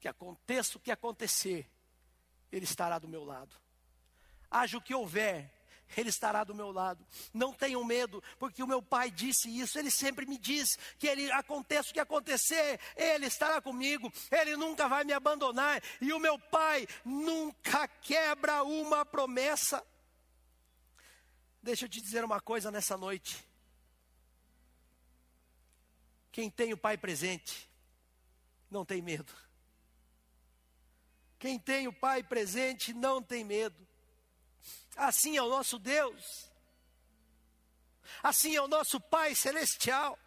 que 0.00 0.08
aconteça 0.08 0.76
o 0.76 0.80
que 0.80 0.90
acontecer, 0.90 1.70
ele 2.50 2.64
estará 2.64 2.98
do 2.98 3.06
meu 3.06 3.24
lado. 3.24 3.54
Haja 4.50 4.76
o 4.76 4.82
que 4.82 4.92
houver, 4.92 5.54
ele 5.96 6.08
estará 6.08 6.44
do 6.44 6.54
meu 6.54 6.72
lado. 6.72 7.06
Não 7.32 7.52
tenham 7.52 7.84
medo, 7.84 8.22
porque 8.38 8.62
o 8.62 8.66
meu 8.66 8.82
pai 8.82 9.10
disse 9.10 9.48
isso. 9.48 9.78
Ele 9.78 9.90
sempre 9.90 10.26
me 10.26 10.38
diz 10.38 10.76
que 10.98 11.06
ele 11.06 11.30
aconteça 11.32 11.90
o 11.90 11.92
que 11.92 12.00
acontecer, 12.00 12.80
ele 12.96 13.26
estará 13.26 13.60
comigo. 13.60 14.12
Ele 14.30 14.56
nunca 14.56 14.88
vai 14.88 15.04
me 15.04 15.12
abandonar. 15.12 15.82
E 16.00 16.12
o 16.12 16.18
meu 16.18 16.38
pai 16.38 16.86
nunca 17.04 17.86
quebra 17.86 18.62
uma 18.62 19.04
promessa. 19.04 19.84
Deixa 21.62 21.84
eu 21.84 21.88
te 21.88 22.00
dizer 22.00 22.24
uma 22.24 22.40
coisa 22.40 22.70
nessa 22.70 22.96
noite. 22.96 23.49
Quem 26.32 26.50
tem 26.50 26.72
o 26.72 26.78
Pai 26.78 26.96
presente, 26.96 27.68
não 28.70 28.84
tem 28.84 29.02
medo. 29.02 29.32
Quem 31.38 31.58
tem 31.58 31.88
o 31.88 31.92
Pai 31.92 32.22
presente 32.22 32.92
não 32.92 33.22
tem 33.22 33.42
medo. 33.44 33.86
Assim 34.96 35.36
é 35.36 35.42
o 35.42 35.48
nosso 35.48 35.78
Deus. 35.78 36.50
Assim 38.22 38.54
é 38.54 38.60
o 38.60 38.68
nosso 38.68 39.00
Pai 39.00 39.34
celestial. 39.34 40.18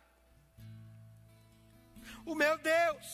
O 2.25 2.33
meu 2.33 2.57
Deus 2.57 3.05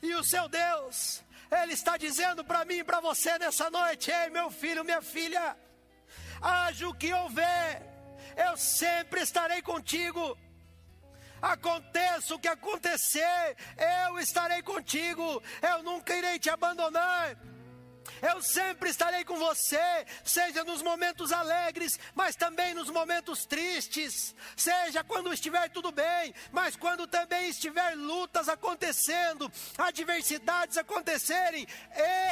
e 0.00 0.14
o 0.14 0.24
seu 0.24 0.48
Deus. 0.48 1.22
Ele 1.50 1.74
está 1.74 1.96
dizendo 1.96 2.44
para 2.44 2.64
mim 2.64 2.78
e 2.78 2.84
para 2.84 3.00
você 3.00 3.38
nessa 3.38 3.70
noite: 3.70 4.10
Ei, 4.10 4.30
meu 4.30 4.50
filho, 4.50 4.84
minha 4.84 5.02
filha, 5.02 5.56
haja 6.40 6.88
o 6.88 6.94
que 6.94 7.12
houver, 7.12 7.82
eu 8.36 8.56
sempre 8.56 9.20
estarei 9.20 9.60
contigo. 9.60 10.38
Aconteça 11.42 12.36
o 12.36 12.38
que 12.38 12.46
acontecer, 12.46 13.56
eu 14.06 14.20
estarei 14.20 14.62
contigo, 14.62 15.42
eu 15.60 15.82
nunca 15.82 16.14
irei 16.14 16.38
te 16.38 16.48
abandonar. 16.48 17.36
Eu 18.22 18.40
sempre 18.40 18.88
estarei 18.88 19.24
com 19.24 19.36
você, 19.36 20.06
seja 20.22 20.62
nos 20.62 20.80
momentos 20.80 21.32
alegres, 21.32 21.98
mas 22.14 22.36
também 22.36 22.72
nos 22.72 22.88
momentos 22.88 23.44
tristes, 23.44 24.32
seja 24.56 25.02
quando 25.02 25.32
estiver 25.32 25.68
tudo 25.70 25.90
bem, 25.90 26.32
mas 26.52 26.76
quando 26.76 27.08
também 27.08 27.48
estiver 27.48 27.96
lutas 27.96 28.48
acontecendo, 28.48 29.50
adversidades 29.76 30.78
acontecerem, 30.78 31.66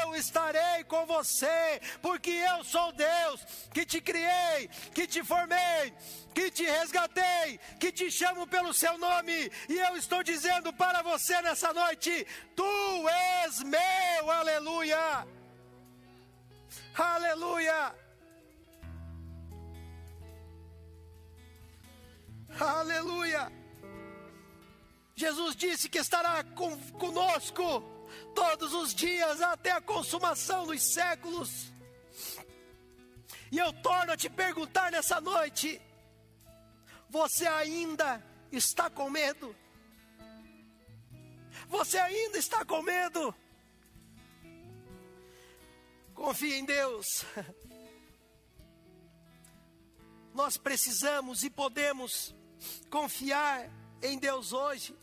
eu 0.05 0.15
estarei 0.15 0.85
com 0.85 1.05
você, 1.07 1.81
porque 2.01 2.31
eu 2.31 2.63
sou 2.63 2.93
Deus 2.93 3.45
que 3.75 3.85
te 3.85 4.01
criei, 4.01 4.71
que 4.95 5.09
te 5.09 5.25
formei, 5.25 5.93
que 6.33 6.53
te 6.53 6.65
resgatei, 6.65 7.59
que 7.81 7.91
te 7.91 8.13
chamo 8.13 8.47
pelo 8.47 8.73
seu 8.73 8.97
nome, 8.97 9.51
e 9.69 9.77
eu 9.77 9.97
estou 9.97 10.23
dizendo 10.23 10.73
para 10.73 11.03
você 11.03 11.43
nessa 11.43 11.73
noite: 11.73 12.25
Tu 12.55 13.09
és 13.09 13.63
meu, 13.65 14.31
aleluia. 14.31 15.40
Aleluia! 16.95 17.95
Aleluia! 22.59 23.53
Jesus 25.15 25.55
disse 25.55 25.89
que 25.89 25.99
estará 25.99 26.43
com, 26.43 26.77
conosco 26.93 27.83
todos 28.35 28.73
os 28.75 28.95
dias 28.95 29.41
até 29.41 29.71
a 29.73 29.81
consumação 29.81 30.67
dos 30.67 30.83
séculos. 30.83 31.73
E 33.53 33.59
eu 33.59 33.73
torno 33.83 34.13
a 34.13 34.17
te 34.17 34.29
perguntar 34.29 34.91
nessa 34.91 35.21
noite: 35.21 35.81
você 37.09 37.47
ainda 37.47 38.23
está 38.51 38.89
com 38.89 39.11
medo? 39.11 39.55
Você 41.69 41.99
ainda 41.99 42.39
está 42.39 42.65
com 42.65 42.83
medo? 42.83 43.35
Confie 46.21 46.53
em 46.53 46.67
Deus. 46.67 47.25
Nós 50.35 50.59
precisamos 50.59 51.43
e 51.43 51.49
podemos 51.49 52.35
confiar 52.91 53.71
em 54.03 54.19
Deus 54.19 54.53
hoje. 54.53 54.95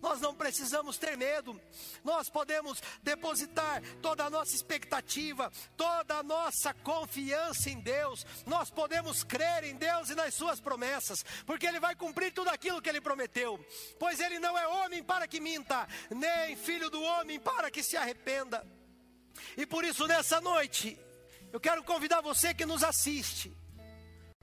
Nós 0.00 0.22
não 0.22 0.34
precisamos 0.34 0.96
ter 0.96 1.18
medo, 1.18 1.60
nós 2.02 2.30
podemos 2.30 2.80
depositar 3.02 3.82
toda 4.00 4.24
a 4.24 4.30
nossa 4.30 4.54
expectativa, 4.54 5.52
toda 5.76 6.16
a 6.16 6.22
nossa 6.22 6.72
confiança 6.72 7.68
em 7.68 7.80
Deus, 7.80 8.24
nós 8.46 8.70
podemos 8.70 9.22
crer 9.24 9.64
em 9.64 9.74
Deus 9.74 10.08
e 10.08 10.14
nas 10.14 10.34
Suas 10.34 10.60
promessas, 10.60 11.24
porque 11.44 11.66
Ele 11.66 11.80
vai 11.80 11.94
cumprir 11.94 12.32
tudo 12.32 12.48
aquilo 12.48 12.80
que 12.80 12.88
Ele 12.88 13.00
prometeu, 13.00 13.58
pois 13.98 14.18
Ele 14.20 14.38
não 14.38 14.56
é 14.56 14.66
homem 14.66 15.02
para 15.02 15.26
que 15.26 15.40
minta, 15.40 15.86
nem 16.08 16.56
filho 16.56 16.88
do 16.88 17.02
homem 17.02 17.38
para 17.38 17.70
que 17.70 17.82
se 17.82 17.96
arrependa. 17.96 18.77
E 19.56 19.66
por 19.66 19.84
isso, 19.84 20.06
nessa 20.06 20.40
noite, 20.40 20.98
eu 21.52 21.60
quero 21.60 21.82
convidar 21.82 22.20
você 22.20 22.52
que 22.54 22.66
nos 22.66 22.82
assiste 22.82 23.56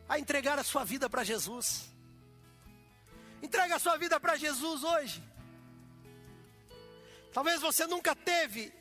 a 0.07 0.19
entregar 0.19 0.57
a 0.59 0.63
sua 0.63 0.83
vida 0.83 1.09
para 1.09 1.23
Jesus. 1.23 1.89
Entrega 3.41 3.75
a 3.75 3.79
sua 3.79 3.97
vida 3.97 4.19
para 4.19 4.35
Jesus 4.35 4.83
hoje. 4.83 5.23
Talvez 7.33 7.61
você 7.61 7.85
nunca 7.85 8.15
teve 8.15 8.73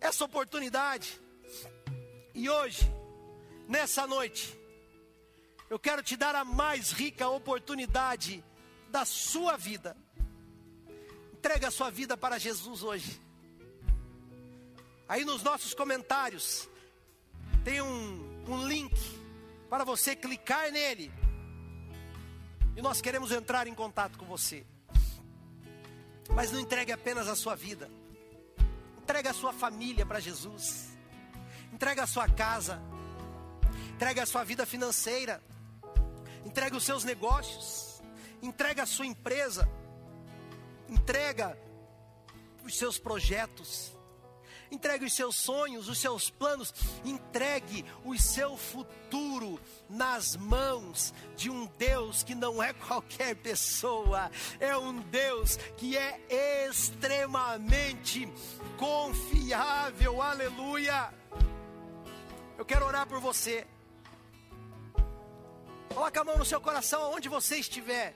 essa 0.00 0.24
oportunidade. 0.24 1.20
E 2.34 2.48
hoje, 2.48 2.82
nessa 3.66 4.06
noite, 4.06 4.56
eu 5.70 5.78
quero 5.78 6.02
te 6.02 6.16
dar 6.16 6.34
a 6.34 6.44
mais 6.44 6.92
rica 6.92 7.28
oportunidade 7.28 8.44
da 8.90 9.04
sua 9.04 9.56
vida. 9.56 9.96
Entrega 11.32 11.68
a 11.68 11.70
sua 11.70 11.90
vida 11.90 12.16
para 12.16 12.38
Jesus 12.38 12.82
hoje. 12.82 13.20
Aí 15.08 15.24
nos 15.24 15.42
nossos 15.42 15.72
comentários 15.72 16.68
tem 17.64 17.80
um, 17.80 18.44
um 18.46 18.66
link 18.68 18.94
para 19.70 19.82
você 19.82 20.14
clicar 20.14 20.70
nele. 20.70 21.10
E 22.76 22.82
nós 22.82 23.00
queremos 23.00 23.32
entrar 23.32 23.66
em 23.66 23.74
contato 23.74 24.18
com 24.18 24.26
você. 24.26 24.66
Mas 26.34 26.52
não 26.52 26.60
entregue 26.60 26.92
apenas 26.92 27.26
a 27.26 27.34
sua 27.34 27.54
vida. 27.54 27.90
Entregue 28.98 29.28
a 29.28 29.32
sua 29.32 29.52
família 29.52 30.04
para 30.04 30.20
Jesus. 30.20 30.90
Entregue 31.72 32.02
a 32.02 32.06
sua 32.06 32.28
casa. 32.28 32.78
Entregue 33.94 34.20
a 34.20 34.26
sua 34.26 34.44
vida 34.44 34.66
financeira. 34.66 35.42
Entregue 36.44 36.76
os 36.76 36.84
seus 36.84 37.02
negócios. 37.02 38.02
Entregue 38.42 38.82
a 38.82 38.86
sua 38.86 39.06
empresa. 39.06 39.66
Entrega 40.86 41.58
os 42.62 42.76
seus 42.76 42.98
projetos 42.98 43.97
entregue 44.70 45.04
os 45.04 45.12
seus 45.12 45.36
sonhos, 45.36 45.88
os 45.88 45.98
seus 45.98 46.30
planos, 46.30 46.72
entregue 47.04 47.84
o 48.04 48.18
seu 48.18 48.56
futuro 48.56 49.60
nas 49.88 50.36
mãos 50.36 51.12
de 51.36 51.50
um 51.50 51.66
Deus 51.78 52.22
que 52.22 52.34
não 52.34 52.62
é 52.62 52.72
qualquer 52.86 53.34
pessoa, 53.36 54.30
é 54.60 54.76
um 54.76 55.00
Deus 55.00 55.56
que 55.76 55.96
é 55.96 56.20
extremamente 56.66 58.30
confiável, 58.76 60.20
aleluia. 60.20 61.12
Eu 62.56 62.64
quero 62.64 62.86
orar 62.86 63.06
por 63.06 63.20
você. 63.20 63.66
Coloque 65.94 66.18
a 66.18 66.24
mão 66.24 66.36
no 66.36 66.44
seu 66.44 66.60
coração 66.60 67.02
aonde 67.02 67.28
você 67.28 67.56
estiver. 67.56 68.14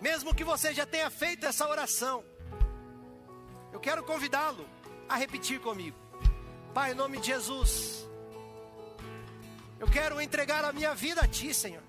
Mesmo 0.00 0.34
que 0.34 0.44
você 0.44 0.72
já 0.72 0.86
tenha 0.86 1.10
feito 1.10 1.44
essa 1.44 1.68
oração, 1.68 2.24
eu 3.72 3.80
quero 3.80 4.02
convidá-lo 4.02 4.68
a 5.08 5.16
repetir 5.16 5.60
comigo. 5.60 5.96
Pai, 6.74 6.92
em 6.92 6.94
nome 6.94 7.18
de 7.18 7.28
Jesus, 7.28 8.06
eu 9.80 9.88
quero 9.88 10.20
entregar 10.20 10.64
a 10.64 10.72
minha 10.72 10.94
vida 10.94 11.22
a 11.22 11.26
Ti, 11.26 11.54
Senhor. 11.54 11.82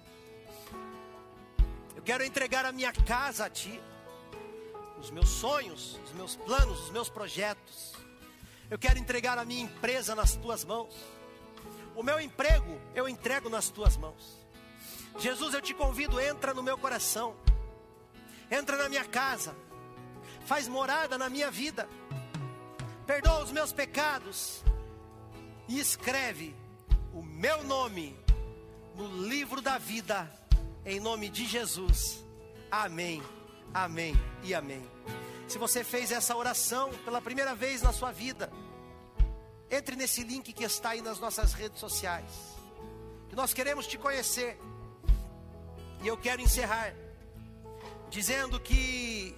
Eu 1.96 2.02
quero 2.02 2.24
entregar 2.24 2.66
a 2.66 2.72
minha 2.72 2.94
casa 2.94 3.46
a 3.46 3.50
Ti, 3.50 3.80
os 5.00 5.12
meus 5.12 5.30
sonhos, 5.30 6.00
os 6.06 6.14
meus 6.14 6.36
planos, 6.38 6.86
os 6.86 6.92
meus 6.92 7.10
projetos. 7.10 7.94
Eu 8.70 8.80
quero 8.80 8.98
entregar 8.98 9.38
a 9.38 9.44
minha 9.44 9.64
empresa 9.64 10.16
nas 10.16 10.36
Tuas 10.36 10.64
mãos. 10.64 10.96
O 11.96 12.04
meu 12.04 12.20
emprego 12.20 12.80
eu 12.96 13.10
entrego 13.10 13.50
nas 13.50 13.70
Tuas 13.70 13.98
mãos. 13.98 14.40
Jesus, 15.20 15.54
eu 15.54 15.62
te 15.62 15.74
convido, 15.74 16.22
entra 16.22 16.54
no 16.54 16.64
meu 16.64 16.78
coração, 16.78 17.36
entra 18.50 18.78
na 18.78 18.88
minha 18.88 19.04
casa, 19.04 19.54
faz 20.46 20.68
morada 20.68 21.18
na 21.18 21.30
minha 21.30 21.52
vida 21.52 21.90
perdoa 23.10 23.44
os 23.44 23.52
meus 23.52 23.74
pecados 23.74 24.64
e 25.68 25.80
escreve 25.80 26.56
o 27.12 27.24
meu 27.24 27.64
nome 27.64 28.16
no 28.94 29.24
livro 29.24 29.64
da 29.64 29.80
vida, 29.80 30.32
em 30.86 31.00
nome 31.00 31.28
de 31.28 31.48
Jesus. 31.48 32.24
Amém, 32.70 33.20
amém 33.74 34.14
e 34.44 34.54
amém. 34.54 34.88
Se 35.48 35.58
você 35.58 35.84
fez 35.84 36.12
essa 36.12 36.38
oração 36.38 36.92
pela 37.04 37.20
primeira 37.20 37.56
vez 37.56 37.82
na 37.82 37.92
sua 37.92 38.12
vida, 38.12 38.52
entre 39.72 39.96
nesse 39.96 40.24
link 40.24 40.54
que 40.54 40.64
está 40.64 40.92
aí 40.92 41.02
nas 41.02 41.20
nossas 41.20 41.54
redes 41.54 41.80
sociais. 41.80 42.32
Que 43.28 43.36
nós 43.36 43.56
queremos 43.56 43.88
te 43.88 43.98
conhecer. 43.98 44.56
E 46.04 46.08
eu 46.08 46.16
quero 46.16 46.44
encerrar 46.44 46.94
dizendo 48.12 48.60
que 48.60 49.36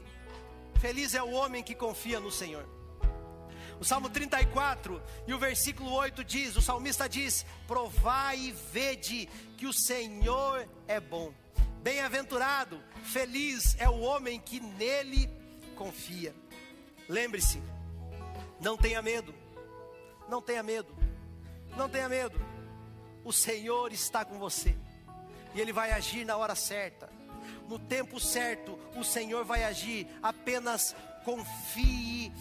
feliz 0.82 1.16
é 1.16 1.24
o 1.24 1.32
homem 1.32 1.64
que 1.64 1.74
confia 1.74 2.20
no 2.20 2.30
Senhor. 2.30 2.68
O 3.82 3.84
Salmo 3.84 4.12
34 4.12 5.02
e 5.26 5.34
o 5.34 5.40
versículo 5.40 5.92
8 5.92 6.24
diz: 6.24 6.56
o 6.56 6.62
salmista 6.62 7.10
diz: 7.10 7.44
Provai 7.66 8.38
e 8.38 8.52
vede 8.52 9.28
que 9.58 9.66
o 9.66 9.74
Senhor 9.74 10.70
é 10.88 11.00
bom. 11.00 11.34
Bem-aventurado, 11.82 12.80
feliz 13.02 13.76
é 13.80 13.90
o 13.90 14.02
homem 14.02 14.40
que 14.40 14.60
nele 14.60 15.28
confia. 15.76 16.36
Lembre-se, 17.10 17.60
não 18.60 18.78
tenha 18.78 19.02
medo, 19.02 19.34
não 20.30 20.44
tenha 20.44 20.62
medo, 20.62 20.96
não 21.76 21.90
tenha 21.90 22.08
medo. 22.08 22.40
O 23.24 23.34
Senhor 23.34 23.92
está 23.92 24.24
com 24.24 24.38
você 24.38 24.76
e 25.56 25.60
Ele 25.60 25.74
vai 25.74 25.92
agir 25.92 26.24
na 26.24 26.38
hora 26.38 26.54
certa, 26.54 27.10
no 27.68 27.80
tempo 27.80 28.20
certo. 28.20 28.78
O 28.96 29.04
Senhor 29.04 29.44
vai 29.44 29.64
agir. 29.64 30.08
Apenas 30.22 30.96
confie 31.24 32.32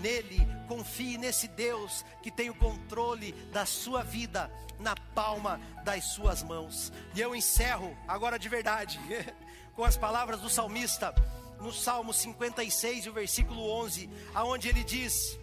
nele, 0.00 0.46
confie 0.68 1.18
nesse 1.18 1.48
Deus 1.48 2.04
que 2.22 2.30
tem 2.30 2.50
o 2.50 2.54
controle 2.54 3.32
da 3.52 3.66
sua 3.66 4.02
vida 4.02 4.50
na 4.78 4.94
palma 5.14 5.60
das 5.84 6.04
suas 6.04 6.42
mãos. 6.42 6.92
E 7.14 7.20
eu 7.20 7.34
encerro 7.34 7.96
agora 8.08 8.38
de 8.38 8.48
verdade 8.48 8.98
com 9.74 9.84
as 9.84 9.96
palavras 9.96 10.40
do 10.40 10.50
salmista 10.50 11.14
no 11.60 11.72
Salmo 11.72 12.12
56, 12.12 13.06
o 13.06 13.12
versículo 13.12 13.70
11, 13.82 14.08
aonde 14.34 14.68
ele 14.68 14.82
diz: 14.82 15.38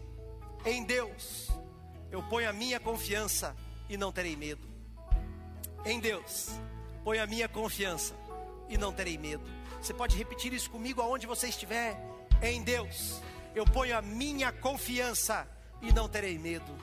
Em 0.65 0.83
Deus 0.83 1.49
eu 2.09 2.23
ponho 2.23 2.49
a 2.49 2.53
minha 2.53 2.79
confiança 2.79 3.55
e 3.89 3.97
não 3.97 4.11
terei 4.11 4.35
medo. 4.35 4.67
Em 5.85 5.99
Deus 5.99 6.49
ponho 7.03 7.23
a 7.23 7.27
minha 7.27 7.47
confiança 7.47 8.13
e 8.67 8.77
não 8.77 8.91
terei 8.91 9.17
medo. 9.17 9.43
Você 9.81 9.93
pode 9.93 10.17
repetir 10.17 10.51
isso 10.51 10.69
comigo 10.69 11.01
aonde 11.01 11.27
você 11.27 11.47
estiver? 11.47 11.97
Em 12.41 12.61
Deus 12.63 13.21
eu 13.55 13.65
ponho 13.65 13.97
a 13.97 14.01
minha 14.01 14.51
confiança 14.51 15.47
e 15.81 15.91
não 15.91 16.07
terei 16.07 16.37
medo. 16.37 16.77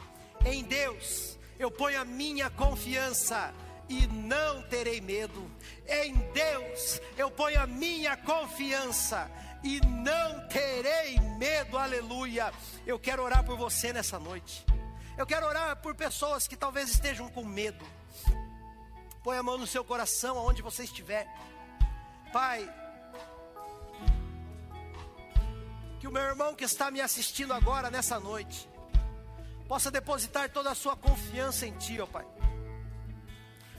Em 0.45 0.65
Deus 0.65 1.39
eu 1.59 1.71
ponho 1.71 2.01
a 2.01 2.05
minha 2.05 2.51
confiança 2.51 3.55
e 3.89 4.07
não 4.07 4.63
terei 4.63 5.01
medo. 5.01 5.51
Em 5.87 6.15
Deus 6.33 7.01
eu 7.17 7.31
ponho 7.31 7.61
a 7.61 7.67
minha 7.67 8.17
confiança 8.17 9.31
e 9.63 9.81
não 9.87 10.47
terei 10.49 11.19
medo. 11.39 11.79
Aleluia. 11.79 12.53
Eu 12.87 12.99
quero 12.99 13.23
orar 13.23 13.45
por 13.45 13.57
você 13.57 13.93
nessa 13.93 14.19
noite. 14.19 14.65
Eu 15.17 15.27
quero 15.27 15.47
orar 15.47 15.77
por 15.77 15.95
pessoas 15.95 16.49
que 16.49 16.57
talvez 16.57 16.91
estejam 16.91 17.29
com 17.29 17.45
medo. 17.45 17.85
Põe 19.23 19.39
a 19.39 19.43
mão 19.43 19.57
no 19.57 19.67
seu 19.67 19.85
coração 19.85 20.37
aonde 20.37 20.61
você 20.61 20.83
estiver. 20.83 21.27
Pai, 22.33 22.69
que 26.05 26.09
o 26.09 26.13
meu 26.13 26.23
irmão 26.23 26.55
que 26.55 26.65
está 26.65 26.91
me 26.91 27.01
assistindo 27.01 27.55
agora 27.55 27.91
nessa 27.91 28.21
noite 28.21 28.69
possa 29.67 29.91
depositar 29.91 30.51
toda 30.51 30.71
a 30.71 30.75
sua 30.75 30.95
confiança 30.95 31.67
em 31.67 31.73
Ti, 31.79 31.99
ó 31.99 32.05
Pai. 32.05 32.27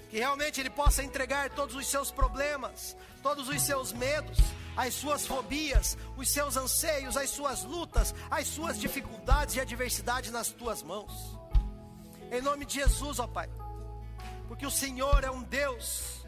Que 0.10 0.18
realmente 0.18 0.60
ele 0.60 0.72
possa 0.72 1.04
entregar 1.04 1.52
todos 1.52 1.76
os 1.76 1.86
seus 1.86 2.10
problemas, 2.10 2.98
todos 3.22 3.48
os 3.48 3.62
seus 3.62 3.94
medos, 3.94 4.40
as 4.76 4.96
suas 4.96 5.28
fobias, 5.28 5.96
os 6.18 6.28
seus 6.28 6.58
anseios, 6.58 7.16
as 7.16 7.30
suas 7.30 7.64
lutas, 7.64 8.16
as 8.32 8.48
suas 8.48 8.80
dificuldades 8.80 9.54
e 9.54 9.60
adversidades 9.60 10.32
nas 10.32 10.48
tuas 10.48 10.82
mãos. 10.82 11.38
Em 12.32 12.42
nome 12.42 12.66
de 12.66 12.74
Jesus, 12.74 13.20
ó 13.20 13.28
Pai. 13.28 13.52
Porque 14.48 14.66
o 14.66 14.72
Senhor 14.72 15.24
é 15.24 15.30
um 15.30 15.44
Deus 15.44 16.26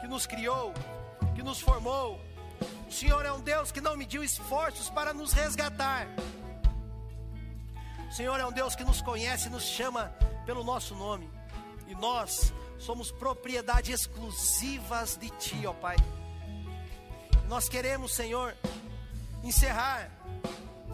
que 0.00 0.08
nos 0.08 0.26
criou, 0.26 0.74
que 1.36 1.44
nos 1.44 1.60
formou, 1.60 2.20
o 2.92 2.94
Senhor 2.94 3.24
é 3.24 3.32
um 3.32 3.40
Deus 3.40 3.72
que 3.72 3.80
não 3.80 3.96
mediu 3.96 4.22
esforços 4.22 4.90
para 4.90 5.14
nos 5.14 5.32
resgatar. 5.32 6.06
O 8.06 8.12
Senhor 8.12 8.38
é 8.38 8.44
um 8.44 8.52
Deus 8.52 8.76
que 8.76 8.84
nos 8.84 9.00
conhece 9.00 9.48
e 9.48 9.50
nos 9.50 9.62
chama 9.62 10.14
pelo 10.44 10.62
nosso 10.62 10.94
nome. 10.94 11.26
E 11.88 11.94
nós 11.94 12.52
somos 12.78 13.10
propriedade 13.10 13.92
exclusivas 13.92 15.16
de 15.16 15.30
Ti, 15.30 15.66
ó 15.66 15.72
Pai. 15.72 15.96
Nós 17.48 17.66
queremos, 17.66 18.12
Senhor, 18.12 18.54
encerrar 19.42 20.10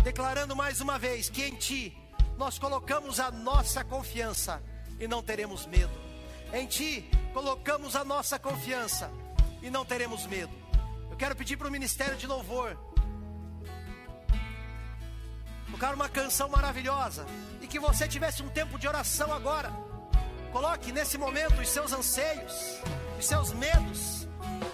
declarando 0.05 0.55
mais 0.55 0.80
uma 0.80 1.01
vez 1.01 1.28
que 1.28 1.42
em 1.42 1.57
Ti 1.57 1.99
nós 2.36 2.61
colocamos 2.61 3.18
a 3.18 3.32
nossa 3.32 3.82
confiança 3.82 4.62
e 5.01 5.09
não 5.09 5.20
teremos 5.20 5.66
medo. 5.66 5.92
Em 6.53 6.64
Ti 6.64 7.11
colocamos 7.34 7.96
a 7.96 8.05
nossa 8.05 8.38
confiança 8.38 9.11
e 9.61 9.68
não 9.68 9.84
teremos 9.84 10.24
medo 10.26 10.67
quero 11.18 11.36
pedir 11.36 11.56
para 11.56 11.68
o 11.68 11.70
ministério 11.70 12.16
de 12.16 12.26
louvor 12.26 12.78
tocar 15.78 15.94
uma 15.94 16.08
canção 16.08 16.48
maravilhosa 16.48 17.24
e 17.62 17.66
que 17.68 17.78
você 17.78 18.08
tivesse 18.08 18.42
um 18.42 18.48
tempo 18.48 18.76
de 18.80 18.88
oração 18.88 19.32
agora. 19.32 19.70
Coloque 20.50 20.90
nesse 20.90 21.16
momento 21.16 21.60
os 21.60 21.68
seus 21.68 21.92
anseios, 21.92 22.80
os 23.16 23.24
seus 23.24 23.52
medos. 23.52 24.26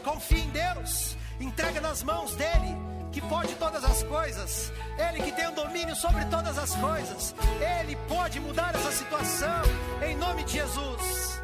Confie 0.02 0.40
em 0.40 0.48
Deus, 0.48 1.14
entrega 1.38 1.78
nas 1.78 2.02
mãos 2.02 2.34
dele 2.36 2.74
que 3.12 3.20
pode 3.20 3.54
todas 3.56 3.84
as 3.84 4.02
coisas, 4.04 4.72
Ele 4.98 5.22
que 5.22 5.32
tem 5.32 5.46
o 5.46 5.52
domínio 5.52 5.94
sobre 5.94 6.24
todas 6.24 6.56
as 6.56 6.74
coisas, 6.74 7.34
Ele 7.80 7.96
pode 8.08 8.40
mudar 8.40 8.74
essa 8.74 8.90
situação, 8.90 9.62
em 10.02 10.16
nome 10.16 10.42
de 10.44 10.54
Jesus. 10.54 11.40